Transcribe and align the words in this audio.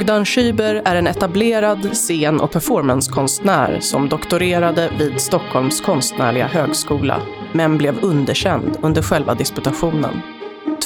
Bogdan 0.00 0.24
Schyber 0.24 0.82
är 0.84 0.96
en 0.96 1.06
etablerad 1.06 1.92
scen 1.92 2.40
och 2.40 2.50
performancekonstnär 2.50 3.80
som 3.80 4.08
doktorerade 4.08 4.90
vid 4.98 5.20
Stockholms 5.20 5.80
konstnärliga 5.80 6.46
högskola, 6.46 7.22
men 7.52 7.78
blev 7.78 7.98
underkänd 8.04 8.78
under 8.82 9.02
själva 9.02 9.34
disputationen. 9.34 10.20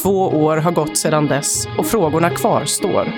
Två 0.03 0.29
år 0.29 0.57
har 0.57 0.73
gått 0.73 0.97
sedan 0.97 1.27
dess 1.27 1.69
och 1.79 1.87
frågorna 1.87 2.31
kvarstår. 2.31 3.13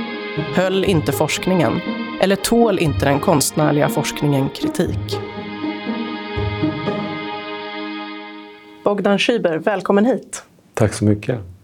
Höll 0.54 0.84
inte 0.84 1.12
forskningen? 1.12 1.80
Eller 2.20 2.36
tål 2.36 2.78
inte 2.78 3.04
den 3.04 3.20
konstnärliga 3.20 3.88
forskningen 3.88 4.48
kritik? 4.48 5.18
Bogdan 8.84 9.18
Schyber, 9.18 9.58
välkommen 9.58 10.04
hit. 10.04 10.42
Tack 10.74 10.92
så 10.92 11.04
mycket. 11.04 11.55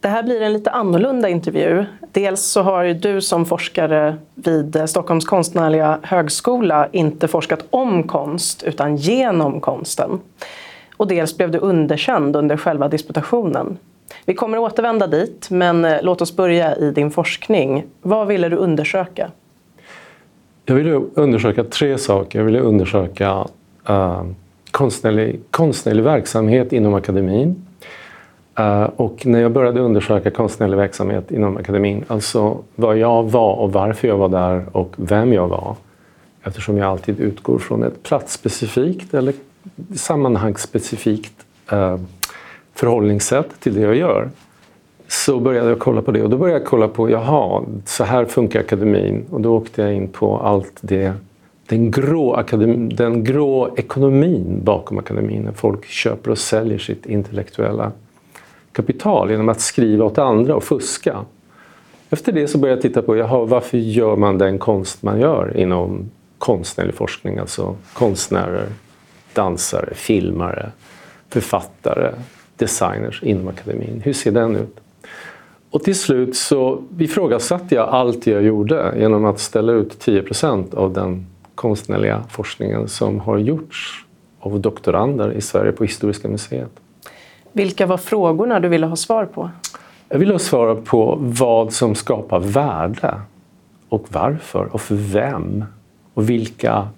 Det 0.00 0.08
här 0.08 0.22
blir 0.22 0.42
en 0.42 0.52
lite 0.52 0.70
annorlunda 0.70 1.28
intervju. 1.28 1.84
Dels 2.12 2.40
så 2.40 2.62
har 2.62 2.84
du 2.84 3.20
som 3.20 3.46
forskare 3.46 4.16
vid 4.34 4.82
Stockholms 4.86 5.24
konstnärliga 5.24 5.98
högskola 6.02 6.88
inte 6.92 7.28
forskat 7.28 7.64
om 7.70 8.02
konst 8.02 8.62
utan 8.62 8.96
genom 8.96 9.60
konsten. 9.60 10.20
Och 10.96 11.08
dels 11.08 11.36
blev 11.36 11.50
du 11.50 11.58
underkänd 11.58 12.36
under 12.36 12.56
själva 12.56 12.88
disputationen. 12.88 13.78
Vi 14.24 14.34
kommer 14.34 14.56
att 14.56 14.72
återvända 14.72 15.06
dit, 15.06 15.50
men 15.50 15.84
eh, 15.84 15.96
låt 16.02 16.20
oss 16.22 16.36
börja 16.36 16.76
i 16.76 16.90
din 16.90 17.10
forskning. 17.10 17.84
Vad 18.02 18.26
ville 18.26 18.48
du 18.48 18.56
undersöka? 18.56 19.30
Jag 20.64 20.74
ville 20.74 21.00
undersöka 21.14 21.64
tre 21.64 21.98
saker. 21.98 22.38
Jag 22.38 22.46
ville 22.46 22.60
undersöka 22.60 23.46
uh, 23.90 24.22
konstnärlig, 24.70 25.40
konstnärlig 25.50 26.02
verksamhet 26.02 26.72
inom 26.72 26.94
akademin 26.94 27.66
Eh, 28.60 28.82
och 28.96 29.26
när 29.26 29.40
jag 29.40 29.52
började 29.52 29.80
undersöka 29.80 30.30
konstnärlig 30.30 30.76
verksamhet 30.76 31.30
inom 31.30 31.56
akademin, 31.56 32.04
alltså 32.08 32.58
vad 32.74 32.98
jag 32.98 33.30
var 33.30 33.54
och 33.54 33.72
varför 33.72 34.08
jag 34.08 34.16
var 34.16 34.28
där 34.28 34.64
och 34.72 34.94
vem 34.96 35.32
jag 35.32 35.48
var, 35.48 35.76
eftersom 36.42 36.78
jag 36.78 36.86
alltid 36.86 37.20
utgår 37.20 37.58
från 37.58 37.82
ett 37.82 38.02
platsspecifikt 38.02 39.14
eller 39.14 39.34
sammanhangsspecifikt 39.96 41.32
uh, 41.72 41.96
förhållningssätt 42.74 43.60
till 43.60 43.74
det 43.74 43.80
jag 43.80 43.96
gör, 43.96 44.30
så 45.08 45.40
började 45.40 45.68
jag 45.68 45.78
kolla 45.78 46.02
på 46.02 46.10
det. 46.10 46.22
Och 46.22 46.30
då 46.30 46.36
började 46.36 46.60
jag 46.60 46.68
kolla 46.68 46.88
på, 46.88 47.10
jaha, 47.10 47.62
så 47.84 48.04
här 48.04 48.24
funkar 48.24 48.60
akademin. 48.60 49.24
Och 49.30 49.40
då 49.40 49.56
åkte 49.56 49.82
jag 49.82 49.94
in 49.94 50.08
på 50.08 50.38
allt 50.38 50.78
det 50.80 51.12
den 51.66 51.90
grå, 51.90 52.34
akademi, 52.34 52.94
den 52.94 53.24
grå 53.24 53.74
ekonomin 53.76 54.60
bakom 54.64 54.98
akademin, 54.98 55.42
när 55.42 55.52
folk 55.52 55.86
köper 55.86 56.30
och 56.30 56.38
säljer 56.38 56.78
sitt 56.78 57.06
intellektuella 57.06 57.92
kapital 58.72 59.30
genom 59.30 59.48
att 59.48 59.60
skriva 59.60 60.04
åt 60.04 60.18
andra 60.18 60.56
och 60.56 60.64
fuska. 60.64 61.24
Efter 62.10 62.32
det 62.32 62.48
så 62.48 62.58
började 62.58 62.76
jag 62.76 62.82
titta 62.82 63.02
på 63.02 63.16
jaha, 63.16 63.44
varför 63.44 63.78
gör 63.78 64.16
man 64.16 64.38
den 64.38 64.58
konst 64.58 65.02
man 65.02 65.20
gör 65.20 65.56
inom 65.56 66.10
konstnärlig 66.38 66.94
forskning, 66.94 67.38
alltså 67.38 67.76
konstnärer, 67.92 68.66
dansare, 69.32 69.94
filmare, 69.94 70.70
författare, 71.28 72.12
designers 72.56 73.22
inom 73.22 73.48
akademin. 73.48 74.00
Hur 74.04 74.12
ser 74.12 74.30
den 74.30 74.56
ut? 74.56 74.80
Och 75.70 75.82
till 75.82 75.98
slut 75.98 76.36
så 76.36 76.82
ifrågasatte 76.98 77.74
jag 77.74 77.88
allt 77.88 78.26
jag 78.26 78.42
gjorde 78.42 78.94
genom 78.98 79.24
att 79.24 79.40
ställa 79.40 79.72
ut 79.72 80.06
10% 80.06 80.74
av 80.74 80.92
den 80.92 81.26
konstnärliga 81.54 82.24
forskningen 82.30 82.88
som 82.88 83.20
har 83.20 83.38
gjorts 83.38 84.04
av 84.40 84.60
doktorander 84.60 85.32
i 85.32 85.40
Sverige 85.40 85.72
på 85.72 85.84
Historiska 85.84 86.28
museet. 86.28 86.70
Vilka 87.52 87.86
var 87.86 87.96
frågorna 87.96 88.60
du 88.60 88.68
ville 88.68 88.86
ha 88.86 88.96
svar 88.96 89.24
på? 89.24 89.50
Jag 90.08 90.18
ville 90.18 90.34
ha 90.34 90.38
svar 90.38 90.74
på 90.74 91.18
vad 91.20 91.72
som 91.72 91.94
skapar 91.94 92.40
värde 92.40 93.14
och 93.88 94.06
varför 94.08 94.68
och 94.72 94.80
för 94.80 94.94
vem 94.94 95.64
och 96.14 96.30
vilka 96.30 96.88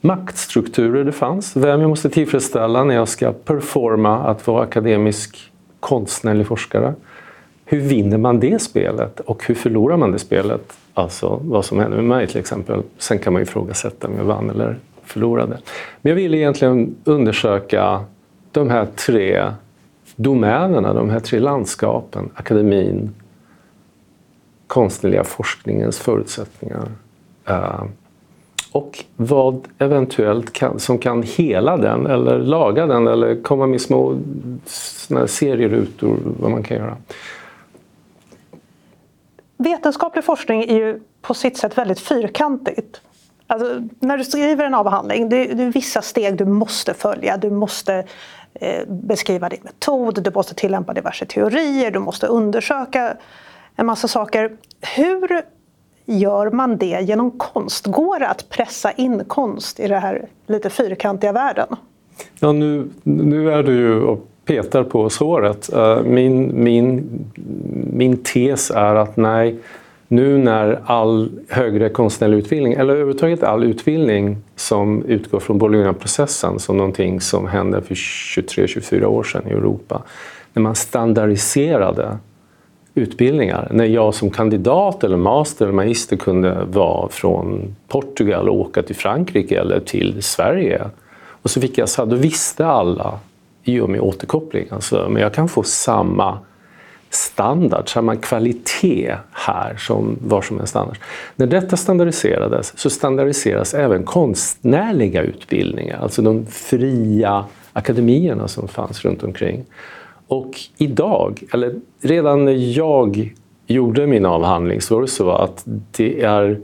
maktstrukturer 0.00 1.04
det 1.04 1.12
fanns. 1.12 1.56
Vem 1.56 1.80
jag 1.80 1.90
måste 1.90 2.10
tillfredsställa 2.10 2.84
när 2.84 2.94
jag 2.94 3.08
ska 3.08 3.32
performa 3.32 4.18
att 4.18 4.46
vara 4.46 4.62
akademisk 4.62 5.52
konstnärlig 5.80 6.46
forskare. 6.46 6.94
Hur 7.64 7.80
vinner 7.80 8.18
man 8.18 8.40
det 8.40 8.62
spelet 8.62 9.20
och 9.20 9.46
hur 9.46 9.54
förlorar 9.54 9.96
man 9.96 10.12
det 10.12 10.18
spelet? 10.18 10.72
Alltså 10.94 11.40
vad 11.42 11.64
som 11.64 11.78
hände 11.78 11.96
med 11.96 12.04
mig 12.04 12.26
till 12.26 12.40
exempel. 12.40 12.82
Sen 12.98 13.18
kan 13.18 13.32
man 13.32 13.40
ju 13.40 13.44
ifrågasätta 13.44 14.06
om 14.08 14.16
jag 14.16 14.24
vann 14.24 14.50
eller 14.50 14.78
förlorade. 15.04 15.58
Men 16.00 16.10
jag 16.10 16.16
ville 16.16 16.36
egentligen 16.36 16.94
undersöka 17.04 18.00
de 18.52 18.70
här 18.70 18.86
tre 19.06 19.44
domänerna, 20.16 20.94
de 20.94 21.10
här 21.10 21.20
tre 21.20 21.40
landskapen, 21.40 22.30
akademin, 22.34 23.14
konstnärliga 24.66 25.24
forskningens 25.24 25.98
förutsättningar 25.98 26.88
eh, 27.48 27.84
och 28.72 29.04
vad 29.16 29.68
eventuellt 29.78 30.52
kan, 30.52 30.78
som 30.78 30.98
kan 30.98 31.22
hela 31.22 31.76
den 31.76 32.06
eller 32.06 32.38
laga 32.38 32.86
den 32.86 33.06
eller 33.06 33.42
komma 33.42 33.66
med 33.66 33.80
små 33.80 34.18
serierutor, 35.26 36.18
vad 36.40 36.50
man 36.50 36.62
kan 36.62 36.76
göra. 36.76 36.96
Vetenskaplig 39.56 40.24
forskning 40.24 40.62
är 40.62 40.76
ju 40.76 41.00
på 41.22 41.34
sitt 41.34 41.56
sätt 41.56 41.78
väldigt 41.78 42.00
fyrkantigt. 42.00 43.00
Alltså, 43.46 43.88
när 44.00 44.18
du 44.18 44.24
skriver 44.24 44.64
en 44.64 44.74
avhandling, 44.74 45.28
det 45.28 45.36
är, 45.36 45.54
det 45.54 45.62
är 45.62 45.72
vissa 45.72 46.02
steg 46.02 46.36
du 46.36 46.44
måste 46.44 46.94
följa. 46.94 47.36
Du 47.36 47.50
måste 47.50 48.04
Eh, 48.60 48.86
beskriva 48.88 49.48
din 49.48 49.60
metod, 49.62 50.22
du 50.22 50.30
måste 50.30 50.54
tillämpa 50.54 50.92
diverse 50.92 51.26
teorier, 51.26 51.90
du 51.90 51.98
måste 51.98 52.26
undersöka 52.26 53.16
en 53.76 53.86
massa 53.86 54.08
saker. 54.08 54.52
Hur 54.96 55.42
gör 56.04 56.50
man 56.50 56.76
det 56.76 57.00
genom 57.02 57.30
konst? 57.30 57.86
Går 57.86 58.18
det 58.18 58.28
att 58.28 58.48
pressa 58.48 58.92
in 58.92 59.24
konst 59.24 59.80
i 59.80 59.88
den 59.88 60.02
här 60.02 60.28
lite 60.46 60.70
fyrkantiga 60.70 61.32
världen? 61.32 61.66
Ja, 62.38 62.52
nu, 62.52 62.88
nu 63.02 63.52
är 63.52 63.62
du 63.62 63.72
ju 63.72 64.02
och 64.02 64.28
petar 64.44 64.84
på 64.84 65.10
såret. 65.10 65.72
Eh, 65.72 66.02
min, 66.02 66.64
min, 66.64 67.08
min 67.92 68.16
tes 68.16 68.70
är 68.70 68.94
att 68.94 69.16
nej, 69.16 69.58
nu 70.08 70.38
när 70.38 70.80
all 70.84 71.30
högre 71.48 71.88
konstnärlig 71.88 72.38
utbildning, 72.38 72.72
eller 72.72 72.92
överhuvudtaget 72.92 73.42
all 73.42 73.64
utbildning 73.64 74.36
som 74.56 75.04
utgår 75.04 75.40
från 75.40 75.58
Bologna-processen 75.58 76.58
som 76.58 76.76
någonting 76.76 77.20
som 77.20 77.46
hände 77.46 77.82
för 77.82 77.94
23-24 77.94 79.04
år 79.04 79.22
sedan 79.22 79.42
i 79.46 79.50
Europa, 79.50 80.02
när 80.52 80.62
man 80.62 80.74
standardiserade 80.74 82.18
utbildningar. 82.94 83.68
När 83.70 83.84
jag 83.84 84.14
som 84.14 84.30
kandidat 84.30 85.04
eller 85.04 85.16
master 85.16 85.64
eller 85.64 85.74
magister 85.74 86.16
kunde 86.16 86.64
vara 86.64 87.08
från 87.08 87.76
Portugal 87.88 88.48
och 88.48 88.60
åka 88.60 88.82
till 88.82 88.96
Frankrike 88.96 89.60
eller 89.60 89.80
till 89.80 90.22
Sverige. 90.22 90.84
Och 91.42 91.50
så 91.50 91.60
fick 91.60 91.78
jag 91.78 91.88
så 91.88 92.02
här, 92.02 92.10
då 92.10 92.16
visste 92.16 92.66
alla 92.66 93.18
i 93.64 93.80
och 93.80 93.90
med 93.90 94.00
återkoppling, 94.00 94.66
alltså, 94.70 95.08
men 95.10 95.22
jag 95.22 95.34
kan 95.34 95.48
få 95.48 95.62
samma 95.62 96.38
standard, 97.16 97.88
samma 97.92 98.16
kvalitet 98.16 99.16
här 99.32 99.76
som 99.76 100.18
var 100.20 100.42
som 100.42 100.58
helst 100.58 100.76
annars. 100.76 101.00
När 101.36 101.46
detta 101.46 101.76
standardiserades 101.76 102.78
så 102.78 102.90
standardiseras 102.90 103.74
även 103.74 104.04
konstnärliga 104.04 105.22
utbildningar, 105.22 105.98
alltså 106.02 106.22
de 106.22 106.46
fria 106.46 107.44
akademierna 107.72 108.48
som 108.48 108.68
fanns 108.68 109.04
runt 109.04 109.22
omkring. 109.22 109.64
Och 110.28 110.60
idag, 110.76 111.42
eller 111.52 111.74
redan 112.00 112.44
när 112.44 112.78
jag 112.78 113.34
gjorde 113.66 114.06
min 114.06 114.26
avhandling 114.26 114.80
så 114.80 114.94
var 114.94 115.02
det 115.02 115.08
så 115.08 115.30
att 115.30 115.64
det 115.96 116.22
är... 116.22 116.60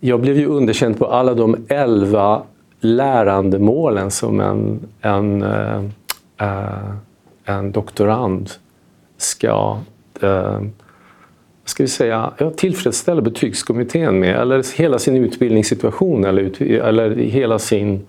Jag 0.00 0.20
blev 0.20 0.38
ju 0.38 0.46
underkänd 0.46 0.98
på 0.98 1.06
alla 1.06 1.34
de 1.34 1.56
elva 1.68 2.42
lärandemålen 2.80 4.10
som 4.10 4.40
en, 4.40 4.80
en, 5.00 5.42
äh, 6.40 6.90
en 7.44 7.72
doktorand 7.72 8.50
ska 9.16 9.78
eh, 10.20 10.60
ska 11.64 11.82
vi 11.82 11.88
säga, 11.88 12.32
ja, 12.38 12.50
tillfredsställa 12.50 13.20
betygskommittén 13.20 14.20
med, 14.20 14.40
eller 14.40 14.76
hela 14.76 14.98
sin 14.98 15.16
utbildningssituation 15.16 16.24
eller, 16.24 16.42
ut, 16.42 16.60
eller 16.60 17.16
hela 17.16 17.58
sin 17.58 18.06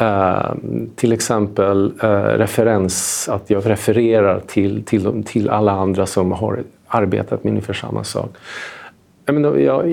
Uh, 0.00 0.54
till 0.96 1.12
exempel 1.12 1.92
uh, 2.04 2.08
referens, 2.10 3.28
att 3.28 3.50
jag 3.50 3.70
refererar 3.70 4.40
till, 4.46 4.84
till, 4.84 5.24
till 5.24 5.50
alla 5.50 5.72
andra 5.72 6.06
som 6.06 6.32
har 6.32 6.62
arbetat 6.86 7.44
med 7.44 7.50
ungefär 7.50 7.72
samma 7.72 8.04
sak. 8.04 8.30
Jag 9.26 9.34
menar, 9.34 9.56
jag, 9.56 9.84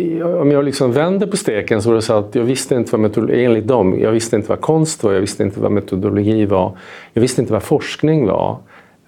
om 0.41 0.51
jag 0.51 0.65
liksom 0.65 0.91
vänder 0.91 1.27
på 1.27 1.37
steken 1.37 1.81
så 1.81 1.89
var 1.89 1.95
det 1.95 2.01
så 2.01 2.13
att 2.13 2.35
jag 2.35 2.43
visste 2.43 2.75
inte 2.75 2.91
vad 2.91 2.99
metodologi, 2.99 3.45
enligt 3.45 3.67
dem, 3.67 3.99
jag 3.99 4.11
visste 4.11 4.35
inte 4.35 4.49
vad 4.49 4.61
konst 4.61 5.03
var, 5.03 5.13
jag 5.13 5.21
visste 5.21 5.43
inte 5.43 5.59
vad 5.59 5.71
metodologi 5.71 6.45
var, 6.45 6.77
jag 7.13 7.21
visste 7.21 7.41
inte 7.41 7.53
vad 7.53 7.63
forskning 7.63 8.27
var, 8.27 8.57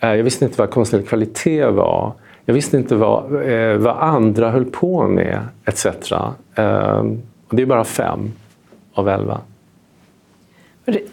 uh, 0.03 0.15
jag 0.15 0.23
visste 0.23 0.45
inte 0.45 0.59
vad 0.59 0.69
konstnärlig 0.69 1.07
kvalitet 1.07 1.65
var, 1.65 2.13
jag 2.45 2.53
visste 2.53 2.77
inte 2.77 2.95
vad, 2.95 3.23
eh, 3.51 3.77
vad 3.77 3.97
andra 3.97 4.51
höll 4.51 4.65
på 4.65 5.07
med, 5.07 5.39
etc. 5.65 5.85
Ehm, 6.55 7.21
och 7.47 7.55
det 7.55 7.61
är 7.61 7.65
bara 7.65 7.83
fem 7.83 8.31
av 8.93 9.09
elva. 9.09 9.41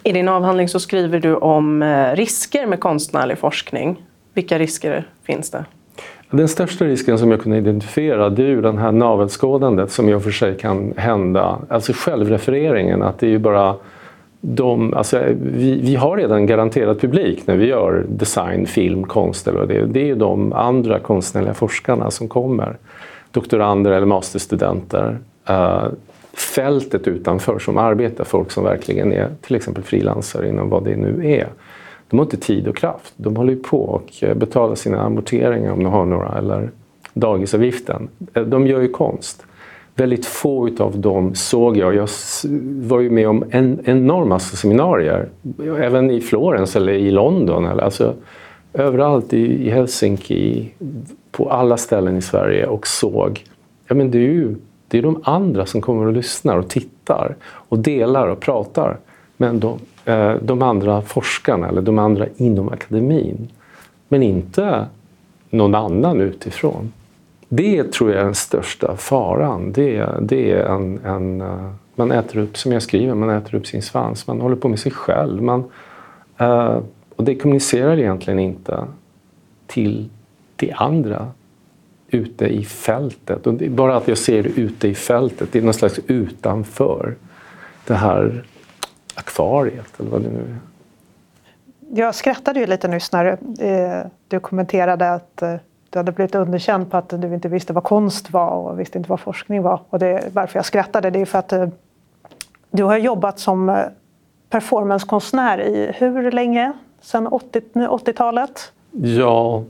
I 0.02 0.12
din 0.12 0.28
avhandling 0.28 0.68
så 0.68 0.80
skriver 0.80 1.20
du 1.20 1.34
om 1.34 1.82
eh, 1.82 2.16
risker 2.16 2.66
med 2.66 2.80
konstnärlig 2.80 3.38
forskning. 3.38 4.02
Vilka 4.34 4.58
risker 4.58 5.06
finns 5.22 5.50
det? 5.50 5.64
Den 6.30 6.48
största 6.48 6.84
risken 6.84 7.18
som 7.18 7.30
jag 7.30 7.40
kunde 7.40 7.58
identifiera 7.58 8.30
det 8.30 8.42
är 8.42 8.48
ju 8.48 8.60
den 8.60 8.78
här 8.78 8.92
navelskådandet 8.92 9.90
som 9.90 10.08
i 10.08 10.14
och 10.14 10.22
för 10.22 10.30
sig 10.30 10.58
kan 10.58 10.94
hända. 10.96 11.58
Alltså 11.68 11.92
självrefereringen, 11.92 13.02
att 13.02 13.18
det 13.18 13.26
är 13.26 13.30
ju 13.30 13.38
bara 13.38 13.74
de, 14.40 14.94
alltså 14.94 15.22
vi, 15.40 15.80
vi 15.82 15.94
har 15.96 16.16
redan 16.16 16.46
garanterat 16.46 17.00
publik 17.00 17.46
när 17.46 17.56
vi 17.56 17.66
gör 17.66 18.04
design, 18.08 18.66
film, 18.66 19.04
konst 19.04 19.48
eller 19.48 19.66
det 19.66 19.74
är. 19.74 19.86
Det 19.86 20.00
är 20.00 20.06
ju 20.06 20.14
de 20.14 20.52
andra 20.52 20.98
konstnärliga 20.98 21.54
forskarna 21.54 22.10
som 22.10 22.28
kommer. 22.28 22.76
Doktorander 23.30 23.90
eller 23.90 24.06
masterstudenter. 24.06 25.18
Uh, 25.50 25.86
fältet 26.32 27.08
utanför 27.08 27.58
som 27.58 27.78
arbetar, 27.78 28.24
folk 28.24 28.50
som 28.50 28.64
verkligen 28.64 29.12
är 29.12 29.28
till 29.40 29.56
exempel 29.56 29.84
frilansare 29.84 30.48
inom 30.48 30.68
vad 30.68 30.84
det 30.84 30.96
nu 30.96 31.30
är. 31.30 31.48
De 32.10 32.18
har 32.18 32.26
inte 32.26 32.36
tid 32.36 32.68
och 32.68 32.76
kraft. 32.76 33.14
De 33.16 33.36
håller 33.36 33.52
ju 33.52 33.62
på 33.62 33.80
och 33.80 34.10
eh, 34.22 34.34
betalar 34.34 34.74
sina 34.74 35.00
amorteringar 35.00 35.72
om 35.72 35.84
de 35.84 35.92
har 35.92 36.04
några, 36.04 36.38
eller 36.38 36.70
dagisavgiften. 37.14 38.08
Eh, 38.34 38.42
de 38.42 38.66
gör 38.66 38.80
ju 38.80 38.88
konst. 38.88 39.44
Väldigt 39.94 40.26
få 40.26 40.70
av 40.78 40.98
dem 40.98 41.34
såg 41.34 41.76
jag. 41.76 41.94
Jag 41.94 42.08
var 42.62 43.00
ju 43.00 43.10
med 43.10 43.28
om 43.28 43.44
en 43.50 43.80
enorm 43.84 44.28
massa 44.28 44.56
seminarier, 44.56 45.28
även 45.78 46.10
i 46.10 46.20
Florens 46.20 46.76
eller 46.76 46.92
i 46.92 47.10
London. 47.10 47.64
Eller, 47.64 47.82
alltså, 47.82 48.14
överallt 48.72 49.32
i 49.32 49.70
Helsinki, 49.70 50.70
på 51.30 51.50
alla 51.50 51.76
ställen 51.76 52.16
i 52.16 52.22
Sverige 52.22 52.66
och 52.66 52.86
såg. 52.86 53.44
Ja, 53.88 53.94
men 53.94 54.10
det 54.10 54.18
är 54.18 54.22
ju 54.22 54.54
det 54.90 54.98
är 54.98 55.02
de 55.02 55.22
andra 55.24 55.66
som 55.66 55.80
kommer 55.80 56.06
och 56.06 56.12
lyssnar 56.12 56.56
och 56.56 56.68
tittar 56.68 57.36
och 57.42 57.78
delar 57.78 58.26
och 58.26 58.40
pratar. 58.40 58.96
Men 59.36 59.60
de, 59.60 59.78
eh, 60.04 60.34
de 60.42 60.62
andra 60.62 61.02
forskarna 61.02 61.68
eller 61.68 61.82
de 61.82 61.98
andra 61.98 62.26
inom 62.36 62.68
akademin. 62.68 63.48
Men 64.08 64.22
inte 64.22 64.86
någon 65.50 65.74
annan 65.74 66.20
utifrån. 66.20 66.92
Det 67.48 67.92
tror 67.92 68.10
jag 68.10 68.20
är 68.20 68.24
den 68.24 68.34
största 68.34 68.96
faran. 68.96 69.72
Det, 69.72 70.08
det 70.20 70.52
är 70.52 70.64
en, 70.64 71.00
en, 71.04 71.40
eh, 71.40 71.70
man 71.94 72.12
äter 72.12 72.38
upp, 72.40 72.56
som 72.56 72.72
jag 72.72 72.82
skriver, 72.82 73.14
man 73.14 73.30
äter 73.30 73.54
upp 73.54 73.66
sin 73.66 73.82
svans. 73.82 74.26
Man 74.26 74.40
håller 74.40 74.56
på 74.56 74.68
med 74.68 74.78
sig 74.78 74.92
själv. 74.92 75.42
Man, 75.42 75.64
eh, 76.38 76.78
och 77.16 77.24
det 77.24 77.34
kommunicerar 77.34 77.98
egentligen 77.98 78.38
inte 78.38 78.84
till 79.66 80.08
de 80.56 80.72
andra 80.76 81.26
ute 82.10 82.46
i 82.46 82.64
fältet. 82.64 83.46
Och 83.46 83.54
bara 83.54 83.96
att 83.96 84.08
jag 84.08 84.18
ser 84.18 84.42
det 84.42 84.48
ute 84.48 84.88
i 84.88 84.94
fältet, 84.94 85.48
det 85.52 85.58
är 85.58 85.62
någon 85.62 85.74
slags 85.74 86.00
utanför 86.06 87.14
det 87.86 87.94
här 87.94 88.44
akvariet 89.14 90.00
eller 90.00 90.10
vad 90.10 90.22
det 90.22 90.28
nu 90.28 90.38
är. 90.38 90.56
Jag 91.92 92.14
skrattade 92.14 92.60
ju 92.60 92.66
lite 92.66 92.88
nyss 92.88 93.12
när 93.12 93.26
eh, 93.60 94.06
du 94.28 94.40
kommenterade 94.40 95.12
att 95.12 95.42
eh, 95.42 95.54
du 95.90 95.98
hade 95.98 96.12
blivit 96.12 96.34
underkänd 96.34 96.90
på 96.90 96.96
att 96.96 97.08
du 97.08 97.34
inte 97.34 97.48
visste 97.48 97.72
vad 97.72 97.84
konst 97.84 98.30
var 98.30 98.50
och 98.50 98.80
visste 98.80 98.98
inte 98.98 99.10
vad 99.10 99.20
forskning 99.20 99.62
var. 99.62 99.80
Och 99.90 99.98
det, 99.98 100.30
varför 100.32 100.58
jag 100.58 100.66
skrattade 100.66 101.10
det 101.10 101.20
är 101.20 101.26
för 101.26 101.38
att 101.38 101.52
eh, 101.52 101.68
du 102.70 102.82
har 102.82 102.96
jobbat 102.96 103.38
som 103.38 103.84
performancekonstnär 104.50 105.60
i 105.60 105.92
hur 105.98 106.32
länge? 106.32 106.72
Sen 107.00 107.26
80, 107.26 107.60
80-talet? 107.74 108.72
Ja, 108.92 109.64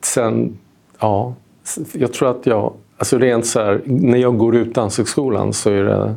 sen 0.00 0.58
ja, 0.98 1.34
jag 1.92 2.12
tror 2.12 2.30
att 2.30 2.46
jag, 2.46 2.72
alltså 2.98 3.18
rent 3.18 3.46
så 3.46 3.60
här, 3.60 3.82
när 3.84 4.18
jag 4.18 4.38
går 4.38 4.56
ut 4.56 4.74
Danshögskolan 4.74 5.52
så 5.52 5.70
är 5.70 5.82
det 5.82 6.14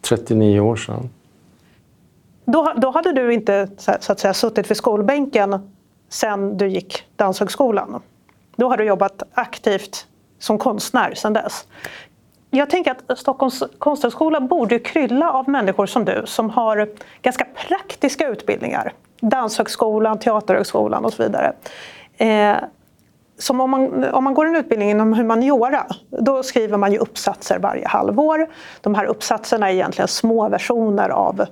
39 0.00 0.60
år 0.60 0.76
sedan. 0.76 1.10
Då, 2.44 2.72
då 2.76 2.90
hade 2.90 3.12
du 3.12 3.32
inte 3.32 3.68
så 3.78 4.12
att 4.12 4.20
säga, 4.20 4.34
suttit 4.34 4.70
vid 4.70 4.76
skolbänken 4.76 5.72
sen 6.08 6.56
du 6.56 6.68
gick 6.68 7.04
Danshögskolan. 7.16 8.02
Då 8.56 8.68
har 8.68 8.76
du 8.76 8.84
jobbat 8.84 9.22
aktivt 9.34 10.06
som 10.38 10.58
konstnär 10.58 11.14
sen 11.14 11.32
dess. 11.32 11.66
Jag 12.50 12.70
tänker 12.70 12.94
att 13.06 13.18
Stockholms 13.18 13.62
konsthögskola 13.78 14.40
borde 14.40 14.78
krylla 14.78 15.30
av 15.30 15.48
människor 15.48 15.86
som 15.86 16.04
du 16.04 16.22
som 16.24 16.50
har 16.50 16.88
ganska 17.22 17.46
praktiska 17.68 18.28
utbildningar. 18.28 18.92
Danshögskolan, 19.20 20.18
Teaterhögskolan 20.18 21.04
och 21.04 21.12
så 21.12 21.22
vidare. 21.22 21.52
Eh, 22.16 22.56
som 23.42 23.60
om 23.60 23.70
man, 23.70 24.04
om 24.04 24.24
man 24.24 24.34
går 24.34 24.46
en 24.46 24.56
utbildning 24.56 24.90
inom 24.90 25.12
humaniora, 25.12 25.86
då 26.10 26.42
skriver 26.42 26.76
man 26.76 26.92
ju 26.92 26.98
uppsatser 26.98 27.58
varje 27.58 27.88
halvår. 27.88 28.48
De 28.80 28.94
här 28.94 29.04
uppsatserna 29.04 29.70
är 29.70 29.74
egentligen 29.74 30.08
små 30.08 30.48
versioner 30.48 31.08
av 31.08 31.46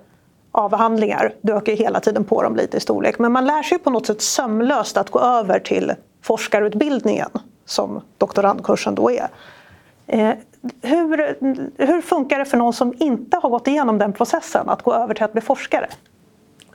avhandlingar. 0.52 1.35
Du 1.40 1.52
ökar 1.52 1.73
hela 1.73 2.00
tiden 2.00 2.25
på 2.25 2.42
dem 2.42 2.56
lite 2.56 2.76
i 2.76 2.80
storlek. 2.80 3.18
Men 3.18 3.32
man 3.32 3.47
lär 3.47 3.62
sig 3.62 3.78
på 3.78 3.90
något 3.90 4.06
sätt 4.06 4.23
sömlöst 4.23 4.97
att 4.97 5.11
gå 5.11 5.20
över 5.20 5.59
till 5.59 5.92
forskarutbildningen, 6.23 7.28
som 7.64 8.00
doktorandkursen 8.18 8.94
då 8.94 9.11
är. 9.11 9.28
Eh, 10.06 10.32
hur, 10.82 11.37
hur 11.87 12.00
funkar 12.00 12.38
det 12.38 12.44
för 12.44 12.56
någon 12.56 12.73
som 12.73 12.94
inte 12.99 13.37
har 13.42 13.50
gått 13.50 13.68
igenom 13.68 13.99
den 13.99 14.12
processen, 14.12 14.68
att 14.68 14.82
gå 14.82 14.94
över 14.94 15.14
till 15.14 15.25
att 15.25 15.32
bli 15.32 15.40
forskare? 15.40 15.87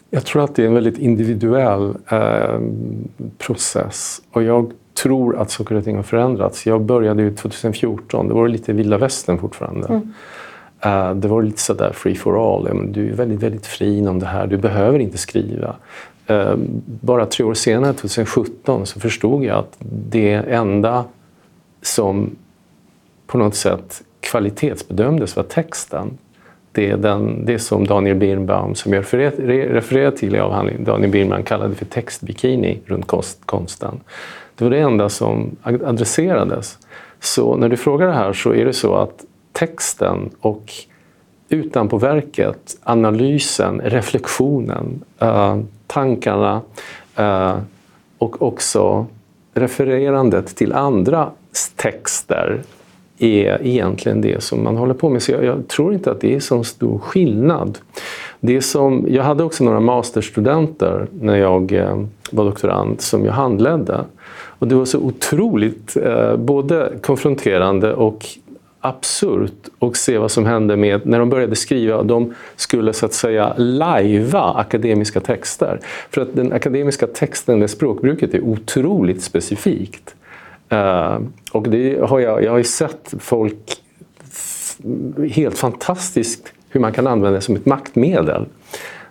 Jag 0.09 0.25
tror 0.25 0.43
att 0.43 0.55
det 0.55 0.63
är 0.63 0.67
en 0.67 0.73
väldigt 0.73 0.97
individuell 0.97 1.97
eh, 2.09 2.59
process. 3.37 4.21
Och 4.31 4.43
jag 4.43 4.73
tror 4.95 5.37
att 5.37 5.51
saker 5.51 5.75
och 5.75 5.83
ting 5.83 5.95
har 5.95 6.03
förändrats. 6.03 6.65
Jag 6.65 6.81
började 6.81 7.23
ju 7.23 7.35
2014, 7.35 8.27
det 8.27 8.33
var 8.33 8.47
lite 8.47 8.73
vilda 8.73 8.97
västern 8.97 9.37
fortfarande. 9.37 9.87
Mm. 9.87 10.13
Uh, 10.85 11.15
det 11.15 11.27
var 11.27 11.41
lite 11.41 11.61
sådär 11.61 11.91
free 11.93 12.15
for 12.15 12.55
all. 12.55 12.91
Du 12.91 13.09
är 13.09 13.13
väldigt, 13.13 13.43
väldigt 13.43 13.65
fri 13.65 13.97
inom 13.97 14.19
det 14.19 14.25
här, 14.25 14.47
du 14.47 14.57
behöver 14.57 14.99
inte 14.99 15.17
skriva. 15.17 15.75
Uh, 16.29 16.55
bara 16.85 17.25
tre 17.25 17.45
år 17.45 17.53
senare, 17.53 17.93
2017, 17.93 18.85
så 18.85 18.99
förstod 18.99 19.43
jag 19.43 19.57
att 19.57 19.77
det 19.79 20.33
enda 20.33 21.05
som 21.81 22.35
på 23.27 23.37
något 23.37 23.55
sätt 23.55 24.03
kvalitetsbedömdes 24.19 25.35
var 25.35 25.43
texten. 25.43 26.17
Det 26.71 26.89
är 26.89 26.97
den, 26.97 27.45
det 27.45 27.59
som 27.59 27.87
Daniel 27.87 28.15
Birnbaum, 28.15 28.75
som 28.75 28.93
jag 28.93 28.99
refererar 28.99 30.11
till 30.11 30.35
i 30.35 30.39
avhandlingen, 30.39 30.83
Daniel 30.83 31.11
Birnbaum 31.11 31.43
kallade 31.43 31.75
för 31.75 31.85
textbikini 31.85 32.79
runt 32.85 33.07
konsten. 33.45 33.99
Det 34.55 34.63
var 34.63 34.71
det 34.71 34.79
enda 34.79 35.09
som 35.09 35.55
adresserades. 35.63 36.77
Så 37.19 37.55
när 37.55 37.69
du 37.69 37.77
frågar 37.77 38.07
det 38.07 38.13
här 38.13 38.33
så 38.33 38.53
är 38.53 38.65
det 38.65 38.73
så 38.73 38.95
att 38.95 39.25
texten 39.51 40.29
och 40.39 40.73
utanpå 41.49 41.97
verket, 41.97 42.77
analysen, 42.83 43.81
reflektionen, 43.81 45.03
eh, 45.19 45.59
tankarna 45.87 46.61
eh, 47.15 47.57
och 48.17 48.41
också 48.41 49.05
refererandet 49.53 50.55
till 50.55 50.73
andra 50.73 51.29
texter 51.75 52.61
är 53.17 53.65
egentligen 53.65 54.21
det 54.21 54.43
som 54.43 54.63
man 54.63 54.77
håller 54.77 54.93
på 54.93 55.09
med. 55.09 55.23
Så 55.23 55.31
jag, 55.31 55.43
jag 55.43 55.67
tror 55.67 55.93
inte 55.93 56.11
att 56.11 56.21
det 56.21 56.35
är 56.35 56.39
så 56.39 56.63
stor 56.63 56.99
skillnad. 56.99 57.77
Det 58.45 58.61
som, 58.61 59.05
jag 59.09 59.23
hade 59.23 59.43
också 59.43 59.63
några 59.63 59.79
masterstudenter 59.79 61.07
när 61.19 61.35
jag 61.35 61.71
eh, 61.71 62.05
var 62.31 62.45
doktorand 62.45 63.01
som 63.01 63.25
jag 63.25 63.33
handledde. 63.33 64.05
Och 64.35 64.67
det 64.67 64.75
var 64.75 64.85
så 64.85 64.99
otroligt 64.99 65.97
eh, 65.97 66.35
både 66.35 66.93
konfronterande 67.01 67.93
och 67.93 68.25
absurt 68.79 69.69
att 69.79 69.95
se 69.95 70.17
vad 70.17 70.31
som 70.31 70.45
hände 70.45 70.77
med 70.77 71.05
när 71.05 71.19
de 71.19 71.29
började 71.29 71.55
skriva. 71.55 72.03
De 72.03 72.33
skulle 72.55 72.93
så 72.93 73.05
att 73.05 73.13
säga 73.13 73.53
lajva 73.57 74.53
akademiska 74.53 75.19
texter. 75.19 75.79
För 76.09 76.21
att 76.21 76.35
den 76.35 76.53
akademiska 76.53 77.07
texten, 77.07 77.59
det 77.59 77.67
språkbruket, 77.67 78.33
är 78.33 78.41
otroligt 78.41 79.23
specifikt. 79.23 80.15
Eh, 80.69 81.19
och 81.51 81.69
det 81.69 81.99
har 82.01 82.19
jag, 82.19 82.43
jag 82.43 82.51
har 82.51 82.57
ju 82.57 82.63
sett 82.63 83.13
folk 83.19 83.81
helt 85.31 85.57
fantastiskt 85.57 86.53
hur 86.75 86.81
man 86.81 86.93
kan 86.93 87.07
använda 87.07 87.35
det 87.35 87.41
som 87.41 87.55
ett 87.55 87.65
maktmedel. 87.65 88.45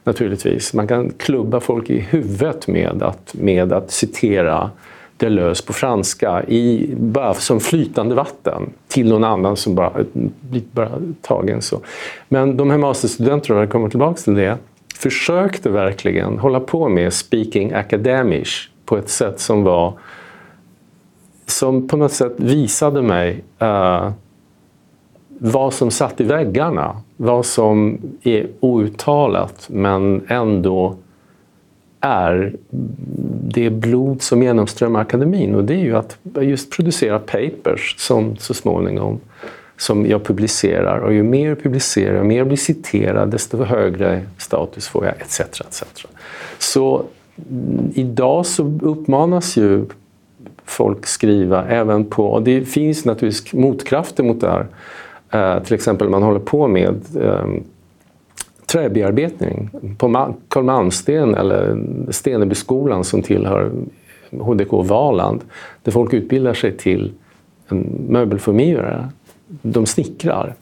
Naturligtvis. 0.05 0.75
Man 0.75 0.89
kan 0.89 1.11
klubba 1.11 1.61
folk 1.61 1.91
i 1.91 1.99
huvudet 1.99 2.69
med 2.69 3.03
att, 3.03 3.35
med 3.35 3.73
att 3.73 3.91
citera 3.91 4.71
Deleuze 5.17 5.67
på 5.67 5.73
franska 5.73 6.45
i, 6.49 6.95
bara 6.97 7.35
som 7.35 7.61
flytande 7.61 8.15
vatten 8.15 8.73
till 8.89 9.09
någon 9.09 9.25
annan 9.25 9.57
som 9.57 9.75
bara 9.75 9.93
blir 10.41 10.63
bara 10.73 10.91
tagen. 11.23 11.63
Så. 11.63 11.81
Men 12.29 12.57
de 12.57 12.71
här 12.71 12.79
masterstudenterna, 12.79 13.61
jag 13.61 13.71
kommer 13.71 13.89
tillbaka 13.89 14.21
till 14.21 14.35
det, 14.35 14.59
försökte 14.95 15.71
verkligen 15.71 16.39
hålla 16.39 16.61
på 16.61 16.89
med 16.89 17.13
speaking 17.13 17.73
academic 17.73 18.69
på 18.85 18.97
ett 18.97 19.09
sätt 19.09 19.41
som 19.41 19.63
var 19.63 19.93
som 21.47 21.89
på 21.89 21.97
något 21.97 22.13
sätt 22.13 22.35
visade 22.37 23.03
mig 23.03 23.45
uh, 23.63 24.11
vad 25.39 25.75
som 25.75 25.91
satt 25.91 26.21
i 26.21 26.25
väggarna. 26.25 26.97
Vad 27.17 27.47
som 27.47 27.99
är 28.23 28.47
outtalat 28.61 29.67
men 29.69 30.23
ändå 30.29 30.97
är 32.01 32.53
det 33.49 33.71
blod 33.71 34.23
som 34.23 34.43
genomströmmar 34.43 35.01
akademin. 35.01 35.55
Och 35.55 35.65
det 35.65 35.75
är 35.75 35.79
ju 35.79 35.97
att 35.97 36.19
just 36.41 36.71
producera 36.71 37.19
papers 37.19 37.95
som 37.99 38.37
så 38.37 38.55
småningom 38.55 39.21
som 39.77 40.07
jag 40.07 40.25
publicerar. 40.25 40.99
Och 40.99 41.15
ju 41.15 41.23
mer 41.23 41.49
jag 41.49 41.63
publicerar, 41.63 42.17
ju 42.17 42.25
mer 42.25 42.39
jag 42.39 42.47
blir 42.47 42.57
citerad, 42.57 43.31
desto 43.31 43.65
högre 43.65 44.23
status 44.39 44.89
får 44.89 45.05
jag, 45.05 45.15
etc. 45.21 45.41
etc. 45.41 45.85
Så 46.59 47.05
mm, 47.51 47.93
idag 47.95 48.47
så 48.47 48.79
uppmanas 48.83 49.57
ju 49.57 49.85
folk 50.65 51.07
skriva 51.07 51.65
även 51.69 52.05
på, 52.05 52.27
och 52.27 52.43
det 52.43 52.65
finns 52.65 53.05
naturligtvis 53.05 53.53
motkrafter 53.53 54.23
mot 54.23 54.41
det 54.41 54.51
här. 54.51 54.67
Eh, 55.35 55.63
till 55.63 55.75
exempel 55.75 56.09
man 56.09 56.23
håller 56.23 56.41
på 56.41 56.69
med 56.69 57.01
eh, 57.21 57.47
träbearbetning 58.67 59.71
på 59.99 60.35
Carl 60.49 60.65
Malmsten 60.65 61.35
eller 61.35 61.77
Stenebyskolan 62.11 63.05
som 63.05 63.23
tillhör 63.23 63.71
HDK 64.31 64.73
Valand, 64.73 65.41
där 65.83 65.93
folk 65.93 66.13
utbildar 66.13 66.55
sig 66.55 66.77
till 66.77 67.13
en 67.69 68.07
möbelformgivare. 68.09 69.09
De 69.63 69.87
snickrar. 69.87 70.55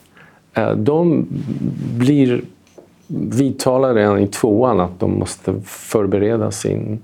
Eh, 0.54 0.72
de 0.72 1.26
blir 1.98 2.42
vidtalade 3.06 4.00
redan 4.00 4.18
i 4.18 4.26
tvåan 4.26 4.80
att 4.80 5.00
de 5.00 5.18
måste 5.18 5.54
förbereda 5.64 6.50
sin 6.50 6.98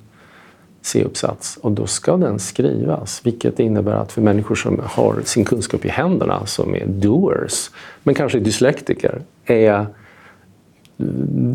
C-uppsats 0.88 1.58
och 1.62 1.72
då 1.72 1.86
ska 1.86 2.16
den 2.16 2.38
skrivas. 2.38 3.20
Vilket 3.24 3.60
innebär 3.60 3.92
att 3.92 4.12
för 4.12 4.22
människor 4.22 4.54
som 4.54 4.80
har 4.84 5.16
sin 5.24 5.44
kunskap 5.44 5.84
i 5.84 5.88
händerna, 5.88 6.46
som 6.46 6.74
är 6.74 6.86
doers, 6.86 7.70
men 8.02 8.14
kanske 8.14 8.38
dyslektiker, 8.38 9.22
är 9.46 9.86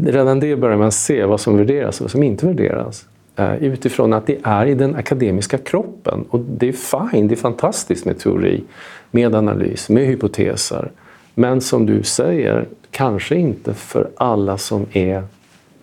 redan 0.05 0.39
det 0.39 0.55
börjar 0.55 0.77
man 0.77 0.91
se 0.91 1.25
vad 1.25 1.39
som 1.39 1.57
värderas 1.57 1.99
och 1.99 2.03
vad 2.03 2.11
som 2.11 2.23
inte 2.23 2.45
värderas. 2.45 3.05
Eh, 3.35 3.55
utifrån 3.55 4.13
att 4.13 4.27
det 4.27 4.37
är 4.43 4.65
i 4.65 4.75
den 4.75 4.95
akademiska 4.95 5.57
kroppen. 5.57 6.25
Och 6.29 6.39
det 6.39 6.67
är 6.67 7.09
fine, 7.11 7.27
det 7.27 7.33
är 7.33 7.37
fantastiskt 7.37 8.05
med 8.05 8.19
teori, 8.19 8.63
med 9.11 9.35
analys, 9.35 9.89
med 9.89 10.05
hypoteser. 10.05 10.91
Men 11.35 11.61
som 11.61 11.85
du 11.85 12.03
säger, 12.03 12.65
kanske 12.91 13.35
inte 13.35 13.73
för 13.73 14.09
alla 14.15 14.57
som 14.57 14.85
är 14.91 15.23